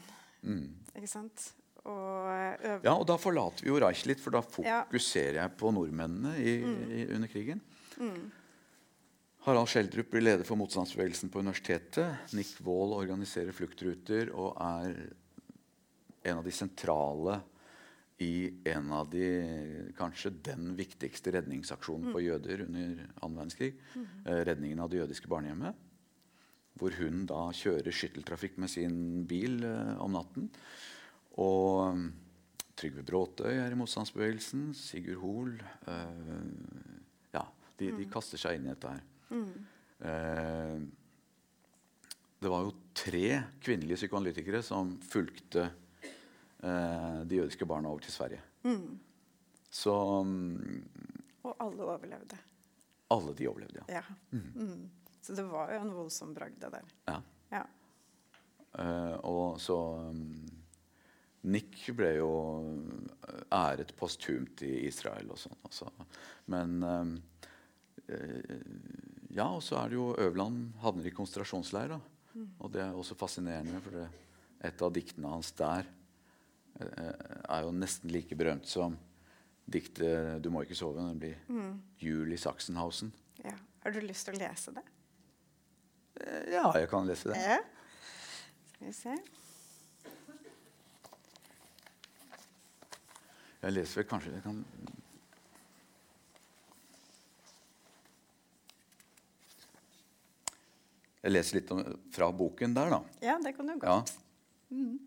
[0.94, 1.48] Ikke sant?
[1.90, 2.28] Og
[2.62, 2.82] øve.
[2.86, 4.84] Ja, og da forlater vi jo Reich litt, for da Ja.
[4.86, 6.54] fokuserer jeg på nordmennene i,
[7.02, 7.62] i, under krigen.
[9.42, 12.34] Harald Schjelderup blir leder for motstandsbevegelsen på universitetet.
[12.38, 14.94] Nick Wold organiserer fluktruter og er
[16.30, 17.40] en av de sentrale
[18.22, 19.26] i en av de
[19.98, 23.72] kanskje den viktigste redningsaksjonen for jøder under annen verdenskrig.
[23.98, 25.74] Eh, redningen av det jødiske barnehjemmet.
[26.78, 30.52] Hvor hun da kjører skytteltrafikk med sin bil eh, om natten.
[31.40, 32.08] Og mm,
[32.76, 34.72] Trygve Bråtøy er i motstandsbevegelsen.
[34.76, 35.54] Sigurd Hoel.
[35.88, 36.16] eh,
[37.36, 37.44] ja,
[37.80, 39.04] de, de kaster seg inn i dette her.
[40.02, 40.80] Eh,
[42.42, 43.26] det var jo tre
[43.62, 48.42] kvinnelige psykoanalytikere som fulgte eh, de jødiske barna over til Sverige.
[49.72, 50.82] Så um,
[51.48, 52.38] Og alle overlevde.
[53.14, 54.02] alle de overlevde, ja.
[54.02, 54.04] Ja.
[54.34, 54.90] Mm.
[55.22, 56.90] Så det var jo en voldsom bragde der.
[57.08, 57.20] ja.
[57.52, 57.62] Ja.
[58.80, 59.76] Eh, og så
[60.16, 60.61] mm,
[61.50, 62.32] Nick ble jo
[63.26, 65.58] eh, æret posthumt i Israel og sånn.
[65.66, 65.90] Altså.
[66.54, 67.14] Men eh,
[68.18, 68.58] eh,
[69.32, 71.94] Ja, og så er det jo Øverland havner i konsentrasjonsleir.
[71.94, 72.00] da.
[72.60, 74.08] Og det er også fascinerende, for det,
[74.68, 75.88] et av diktene hans der
[76.82, 78.98] er jo nesten like berømt som
[79.68, 81.36] diktet 'Du må ikke sove', nemlig
[82.00, 83.12] Jul i Sachsenhausen.
[83.44, 83.56] ja.
[83.84, 84.84] Har du lyst til å lese det?
[86.52, 87.38] Ja, jeg kan lese det.
[87.38, 87.58] Ja.
[88.74, 89.16] Skal vi se.
[93.62, 94.64] Jeg leser vel kanskje jeg kan
[101.22, 103.00] Jeg leser litt om, fra boken der, da.
[103.22, 104.00] Ja, det kan du Ja.
[104.72, 105.00] Mm.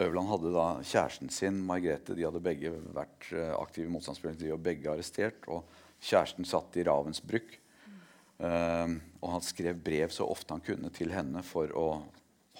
[0.00, 2.14] Øverland hadde da kjæresten sin, Margrethe.
[2.16, 4.46] De hadde begge vært eh, aktive i motstandsbevegelsen.
[4.46, 5.44] De var begge arrestert.
[5.52, 5.68] Og
[6.00, 7.58] kjæresten satt i Ravensbrück.
[8.40, 11.86] Eh, og han skrev brev så ofte han kunne til henne for å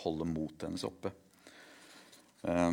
[0.04, 1.14] holde motet hennes oppe.
[2.42, 2.72] Eh,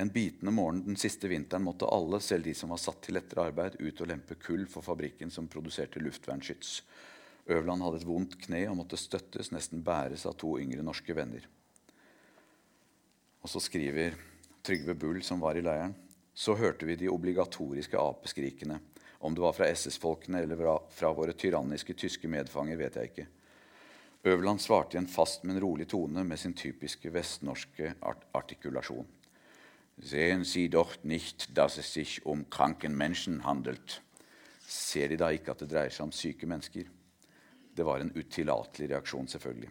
[0.00, 3.50] En bitende morgen den siste vinteren måtte alle, selv de som var satt til lettere
[3.50, 6.70] arbeid, ut og lempe kull for fabrikken som produserte luftvernskyts.
[7.50, 11.44] Øverland hadde et vondt kne og måtte støttes, nesten bæres av to yngre norske venner.
[13.42, 14.16] Og så skriver
[14.64, 15.92] Trygve Bull, som var i leiren,
[16.32, 18.78] så hørte vi de obligatoriske apeskrikene.
[19.20, 20.64] Om det var fra SS-folkene eller
[20.96, 23.28] fra våre tyranniske tyske medfanger, vet jeg ikke.
[24.24, 29.06] Øverland svarte i en fast, men rolig tone med sin typiske vestnorske art artikulasjon.
[30.02, 34.00] Sehen Sie doch nicht, dass es sich um kranken Menschen handelt.
[34.66, 36.88] Ser de da ikke at det dreier seg om syke mennesker?
[37.76, 39.70] Det var en utillatelig reaksjon, selvfølgelig.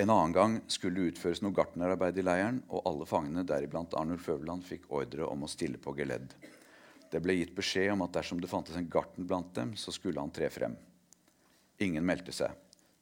[0.00, 4.28] En annen gang skulle det utføres noe gartnerarbeid i leiren, og alle fangene, deriblant Arnulf
[4.28, 6.34] Øverland, fikk ordre om å stille på geledd.
[7.10, 10.22] Det ble gitt beskjed om at dersom det fantes en gartner blant dem, så skulle
[10.22, 10.74] han tre frem.
[11.84, 12.54] Ingen meldte seg.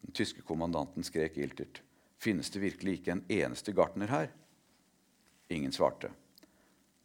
[0.05, 1.83] Den tyske kommandanten skrek iltert.
[2.19, 4.31] Finnes det virkelig ikke en eneste gartner her?
[5.49, 6.11] Ingen svarte.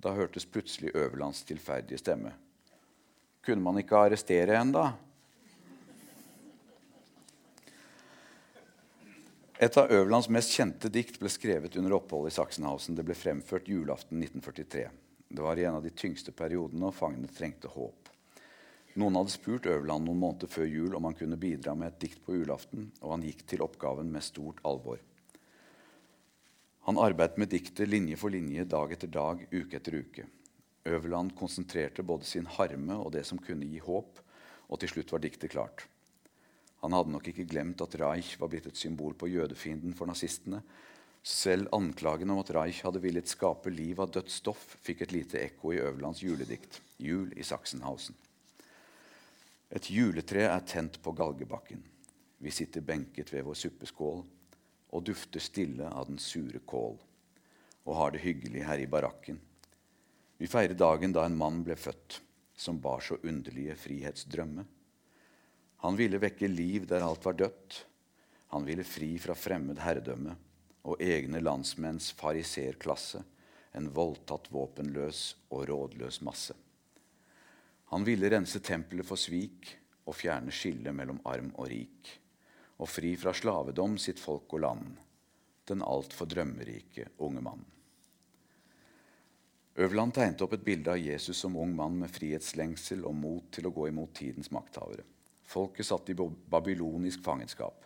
[0.04, 2.34] Da hørtes plutselig Øverlands tilferdige stemme.
[3.46, 4.92] Kunne man ikke arrestere en, da?
[9.64, 12.98] Et av Øverlands mest kjente dikt ble skrevet under oppholdet i Sachsenhausen.
[12.98, 14.88] Det ble fremført julaften 1943.
[15.34, 18.13] Det var i en av de tyngste periodene, og fangene trengte håp.
[19.00, 22.22] Noen hadde spurt Øverland noen måneder før jul om han kunne bidra med et dikt
[22.26, 25.00] på julaften, og han gikk til oppgaven med stort alvor.
[26.86, 30.28] Han arbeidet med diktet linje for linje, dag etter dag, uke etter uke.
[30.86, 34.20] Øverland konsentrerte både sin harme og det som kunne gi håp,
[34.68, 35.86] og til slutt var diktet klart.
[36.84, 40.60] Han hadde nok ikke glemt at Reich var blitt et symbol på jødefienden for nazistene.
[41.24, 45.40] Selv anklagen om at Reich hadde villet skape liv av dødt stoff, fikk et lite
[45.40, 48.20] ekko i Øverlands juledikt, 'Jul i Sachsenhausen'.
[49.74, 51.82] Et juletre er tent på galgebakken.
[52.38, 54.22] Vi sitter benket ved vår suppeskål
[54.94, 57.00] og dufter stille av den sure kål,
[57.90, 59.40] og har det hyggelig her i barakken.
[60.38, 62.20] Vi feirer dagen da en mann ble født,
[62.54, 64.66] som bar så underlige frihetsdrømme.
[65.84, 67.80] Han ville vekke liv der alt var dødt.
[68.54, 70.36] Han ville fri fra fremmed herredømme
[70.84, 73.24] og egne landsmenns fariserklasse,
[73.74, 76.54] en voldtatt våpenløs og rådløs masse.
[77.94, 79.68] Han ville rense tempelet for svik
[80.10, 82.08] og fjerne skillet mellom arm og rik
[82.82, 84.88] og fri fra slavedom sitt folk og land,
[85.70, 87.60] den altfor drømmerike unge mann.
[89.78, 93.70] Øverland tegnet opp et bilde av Jesus som ung mann med frihetslengsel og mot til
[93.70, 95.06] å gå imot tidens makthavere.
[95.46, 97.86] Folket satt i babylonisk fangenskap.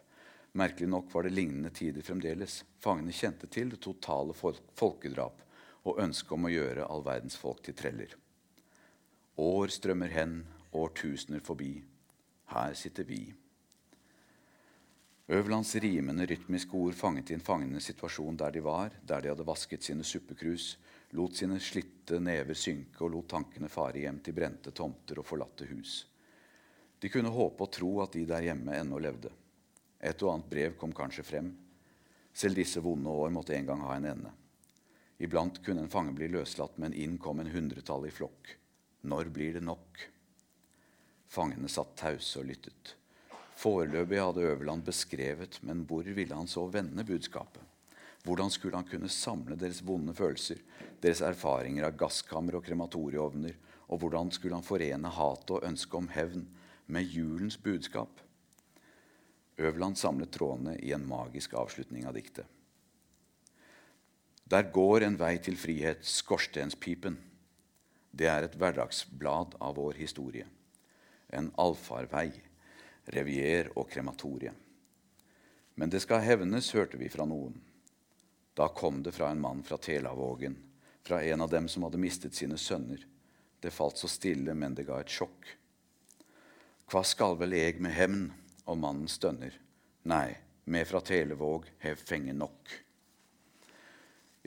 [0.56, 2.62] Merkelig nok var det lignende tider fremdeles.
[2.80, 5.44] Fangene kjente til det totale folkedrap
[5.84, 8.16] og ønsket om å gjøre all verdens folk til treller.
[9.38, 10.40] År strømmer hen,
[10.74, 11.76] årtusener forbi.
[12.50, 13.22] Her sitter vi.
[15.30, 19.84] Øverlands rimende, rytmiske ord fanget inn fangenes situasjon der de var, der de hadde vasket
[19.84, 20.78] sine suppekrus,
[21.12, 25.68] lot sine slitte never synke og lot tankene fare hjem til brente tomter og forlatte
[25.70, 26.00] hus.
[26.98, 29.30] De kunne håpe og tro at de der hjemme ennå levde.
[30.02, 31.52] Et og annet brev kom kanskje frem.
[32.34, 34.32] Selv disse vonde år måtte en gang ha en ende.
[35.20, 38.58] Iblant kunne en fange bli løslatt, men inn kom en hundretall i flokk.
[39.08, 40.02] Når blir det nok?
[41.32, 42.96] Fangene satt tause og lyttet.
[43.58, 47.64] Foreløpig hadde Øverland beskrevet, men hvor ville han så vende budskapet?
[48.28, 50.60] Hvordan skulle han kunne samle deres vonde følelser,
[51.02, 53.56] deres erfaringer av gasskammer og krematorieovner,
[53.88, 56.44] og hvordan skulle han forene hatet og ønsket om hevn
[56.92, 58.20] med julens budskap?
[59.58, 62.46] Øverland samlet trådene i en magisk avslutning av diktet.
[64.48, 67.18] Der går en vei til frihet, skorstenspipen.
[68.12, 70.48] Det er et hverdagsblad av vår historie.
[71.30, 72.32] En allfarvei
[73.14, 74.54] revier og krematorie.
[75.78, 77.60] Men det skal hevnes, hørte vi fra noen.
[78.58, 80.58] Da kom det fra en mann fra Telavågen,
[81.06, 83.04] fra en av dem som hadde mistet sine sønner.
[83.62, 85.46] Det falt så stille, men det ga et sjokk.
[86.90, 88.28] Hva skal vel eg med hevn?
[88.68, 89.54] Og mannen stønner.
[90.12, 90.36] Nei,
[90.68, 92.74] med fra Televåg hev fenge nok.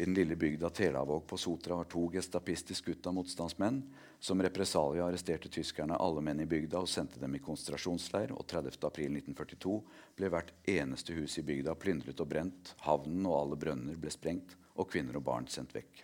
[0.01, 3.83] I den lille bygda Telavåg på Sotra var to gestapister skutt av motstandsmenn.
[4.19, 8.33] Som represalie arresterte tyskerne alle menn i bygda og sendte dem i konsentrasjonsleir.
[8.33, 9.75] og 30.4.1942
[10.17, 12.73] ble hvert eneste hus i bygda plyndret og brent.
[12.87, 16.03] Havnen og alle brønner ble sprengt, og kvinner og barn sendt vekk.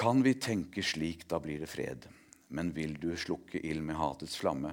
[0.00, 2.08] Kan vi tenke slik, da blir det fred.
[2.48, 4.72] Men vil du slukke ild med hatets flamme,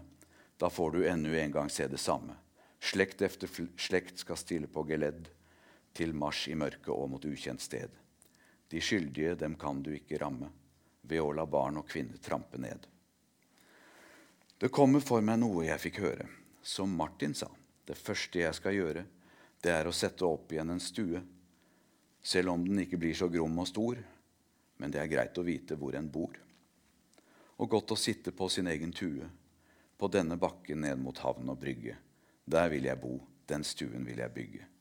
[0.55, 2.39] da får du ennå en gang se det samme.
[2.79, 5.27] Slekt efter slekt skal stille på geledd
[5.93, 7.89] til marsj i mørket og mot ukjent sted.
[8.69, 10.49] De skyldige, dem kan du ikke ramme,
[11.01, 12.87] ved å la barn og kvinner trampe ned.
[14.57, 16.25] Det kommer for meg noe jeg fikk høre.
[16.63, 17.49] Som Martin sa,
[17.85, 19.03] det første jeg skal gjøre,
[19.63, 21.21] det er å sette opp igjen en stue.
[22.23, 23.97] selv om den ikke blir så grom og stor.
[24.77, 26.37] Men det er greit å vite hvor en bor.
[27.57, 29.27] Og godt å sitte på sin egen tue,
[29.97, 31.97] på denne bakken ned mot havn og brygge.
[32.45, 34.72] Der vil jeg bo, den stuen vil jeg bygge.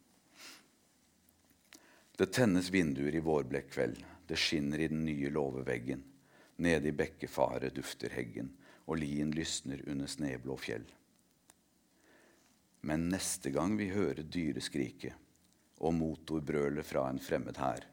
[2.22, 6.04] Det tennes vinduer i vårblekk kveld, det skinner i den nye låveveggen.
[6.62, 8.52] Nede i bekkefaret dufter heggen,
[8.86, 10.84] og lien lysner under sneblå fjell.
[12.86, 15.18] Men neste gang vi hører dyreskriket
[15.82, 17.88] og motorbrølet fra en fremmed hær,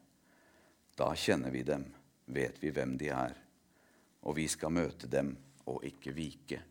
[0.94, 1.90] da kjenner vi dem,
[2.30, 3.34] vet vi hvem de er,
[4.30, 5.34] og vi skal møte dem
[5.66, 6.62] og ikke vike.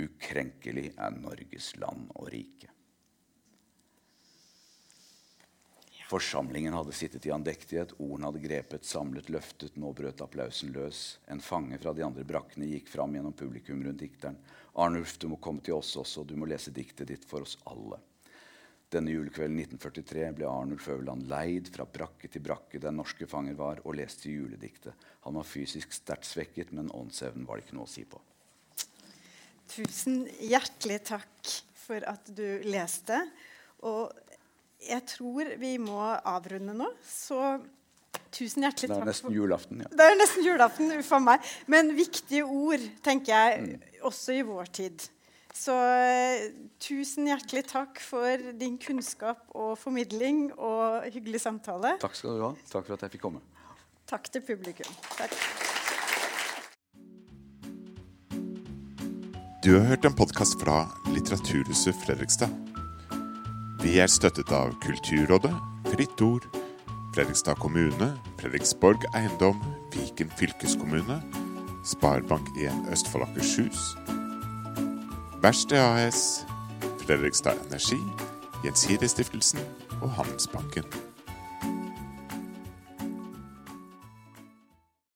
[0.00, 2.73] Ukrenkelig er Norges land og rike.
[6.14, 11.00] Forsamlingen hadde sittet i andektighet, ordene hadde grepet, samlet, løftet, nå brøt applausen løs.
[11.26, 14.36] En fange fra de andre brakkene gikk fram gjennom publikum rundt dikteren.
[14.78, 17.98] Arnulf, du må komme til oss også, du må lese diktet ditt for oss alle.
[18.94, 23.82] Denne julekvelden 1943 ble Arnulf Øverland leid fra brakke til brakke der norske fanger var,
[23.82, 24.94] og leste julediktet.
[25.26, 28.22] Han var fysisk sterkt svekket, men åndsevnen var det ikke noe å si på.
[29.74, 31.56] Tusen hjertelig takk
[31.88, 33.18] for at du leste.
[33.84, 34.14] Og
[34.88, 37.60] jeg tror vi må avrunde nå, så
[38.34, 39.02] tusen hjertelig Det takk.
[39.04, 39.88] er nesten julaften, ja.
[39.90, 41.40] Det er nesten julaften, uff a meg.
[41.70, 43.82] Men viktige ord, tenker jeg, Mm.
[44.02, 45.08] også i vår tid.
[45.54, 46.48] Så eh,
[46.82, 51.94] tusen hjertelig takk for din kunnskap og formidling og hyggelig samtale.
[52.02, 52.52] Takk skal du ha.
[52.72, 53.40] Takk for at jeg fikk komme.
[54.06, 54.90] Takk til publikum.
[55.16, 55.30] Takk.
[59.64, 60.82] Du har hørt en podkast fra
[61.14, 62.50] Litteraturhuset Fredrikstad.
[63.84, 65.52] Vi er støttet av Kulturrådet,
[65.90, 66.46] Fritt Ord,
[67.12, 69.60] Fredrikstad kommune, Fredriksborg Eiendom,
[69.92, 71.18] Viken fylkeskommune,
[71.84, 73.92] Sparebank1 Østfold Akershus,
[75.44, 76.46] Verksted AS,
[77.04, 78.00] Fredrikstad Energi,
[78.64, 79.60] Gjensidigestiftelsen
[80.00, 80.88] og Handelsbanken.